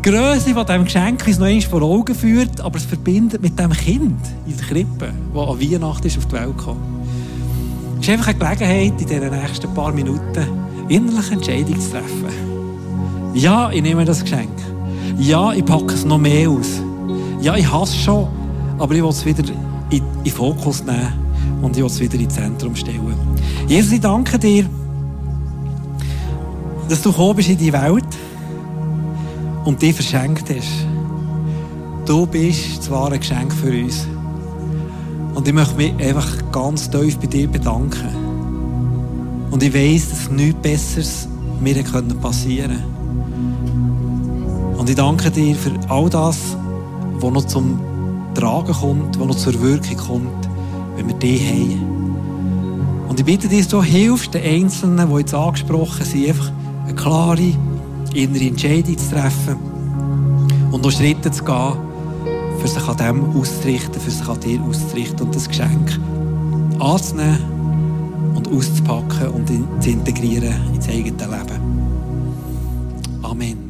Größe 0.00 0.55
von 0.55 0.66
diesem 0.66 0.85
Geschenk 0.85 1.26
uns 1.26 1.38
noch 1.38 1.46
einmal 1.46 1.62
vor 1.62 1.83
Augen 1.83 2.14
führt, 2.14 2.61
aber 2.61 2.76
es 2.76 2.85
verbindet 2.85 3.42
mit 3.42 3.59
dem 3.59 3.70
Kind 3.72 4.20
in 4.46 4.57
der 4.57 4.66
Krippe, 4.66 5.12
das 5.35 5.48
an 5.48 5.61
Weihnachten 5.61 6.07
ist 6.07 6.18
auf 6.18 6.26
die 6.26 6.33
Welt 6.33 6.57
gekommen. 6.57 7.02
Es 8.00 8.09
ist 8.09 8.14
einfach 8.14 8.28
eine 8.28 8.38
Gelegenheit, 8.38 9.00
in 9.00 9.07
diesen 9.07 9.31
nächsten 9.31 9.74
paar 9.74 9.92
Minuten 9.92 10.48
innerliche 10.88 11.35
Entscheidung 11.35 11.81
zu 11.81 11.90
treffen. 11.90 13.33
Ja, 13.35 13.70
ich 13.70 13.83
nehme 13.83 14.05
das 14.05 14.22
Geschenk. 14.22 14.50
Ja, 15.18 15.52
ich 15.52 15.64
packe 15.64 15.94
es 15.94 16.05
noch 16.05 16.18
mehr 16.18 16.50
aus. 16.50 16.83
Ja, 17.40 17.57
ich 17.57 17.70
hasse 17.70 17.96
es 17.96 18.02
schon, 18.02 18.28
aber 18.78 18.94
ich 18.94 19.02
will 19.02 19.11
es 19.11 19.24
wieder 19.24 19.44
in 19.90 20.02
den 20.24 20.33
Fokus 20.33 20.85
nehmen 20.85 21.12
und 21.62 21.76
ich 21.76 21.83
will 21.83 21.90
es 21.90 22.00
wieder 22.00 22.18
ins 22.18 22.35
Zentrum 22.35 22.74
stellen. 22.74 23.14
Jesus, 23.68 23.92
ich 23.92 24.00
danke 24.00 24.38
dir, 24.38 24.66
dass 26.88 27.02
du 27.02 27.11
gekommen 27.11 27.37
bist 27.37 27.50
in 27.50 27.59
die 27.59 27.72
Welt 27.72 28.05
und 29.64 29.83
dich 29.83 29.94
verschenkt 29.94 30.51
hast. 30.51 30.87
Du 32.07 32.27
bist 32.27 32.79
das 32.79 32.90
wahre 32.90 33.18
Geschenk 33.18 33.53
für 33.53 33.70
uns. 33.70 34.07
Und 35.35 35.46
ich 35.46 35.55
möchte 35.55 35.77
mich 35.77 35.92
einfach 36.03 36.27
ganz 36.51 36.90
tief 36.90 37.18
bei 37.18 37.27
dir 37.27 37.48
bedanken. 37.48 38.09
Und 39.51 39.62
ich 39.62 39.72
weiß, 39.72 40.11
dass 40.11 40.31
nichts 40.31 40.61
Besseres 40.61 41.29
mir 41.61 41.83
passieren 42.20 42.70
konnte. 42.70 44.79
Und 44.79 44.90
ich 44.90 44.96
danke 44.96 45.31
dir 45.31 45.55
für 45.55 45.72
all 45.88 46.11
das, 46.11 46.57
was 47.20 47.33
noch 47.33 47.46
zum 47.46 47.79
Tragen 48.35 48.72
kommt, 48.72 49.20
was 49.20 49.27
noch 49.27 49.37
zur 49.37 49.61
Wirkung 49.62 49.96
kommt, 49.96 50.48
wenn 50.96 51.07
wir 51.07 51.14
dich 51.14 51.46
haben. 51.46 53.07
Und 53.09 53.20
ich 53.20 53.27
bitte 53.27 53.46
dich, 53.46 53.68
du 53.68 53.83
hilfst 53.83 54.35
den 54.35 54.42
Einzelnen, 54.42 55.09
die 55.09 55.18
jetzt 55.18 55.35
angesprochen 55.35 56.05
sind, 56.05 56.29
einfach 56.29 56.51
eine 56.85 56.94
klare 56.94 57.53
innere 58.14 58.44
Entscheidung 58.44 58.98
zu 58.98 59.11
treffen 59.11 59.57
und 60.70 60.83
noch 60.83 60.90
Schritte 60.90 61.31
zu 61.31 61.44
gehen, 61.44 61.72
für 62.61 62.68
sich 62.68 62.88
an 62.88 62.96
dem 62.96 63.37
auszurichten, 63.37 64.01
für 64.01 64.11
sich 64.11 64.29
an 64.29 64.40
dir 64.40 64.61
auszurichten 64.62 65.27
und 65.27 65.35
das 65.35 65.48
Geschenk 65.48 65.98
anzunehmen 66.79 67.38
und 68.35 68.48
auszupacken 68.48 69.29
und 69.29 69.83
zu 69.83 69.90
integrieren 69.90 70.55
ins 70.75 70.88
eigene 70.88 71.16
Leben. 71.16 71.61
Amen. 73.22 73.62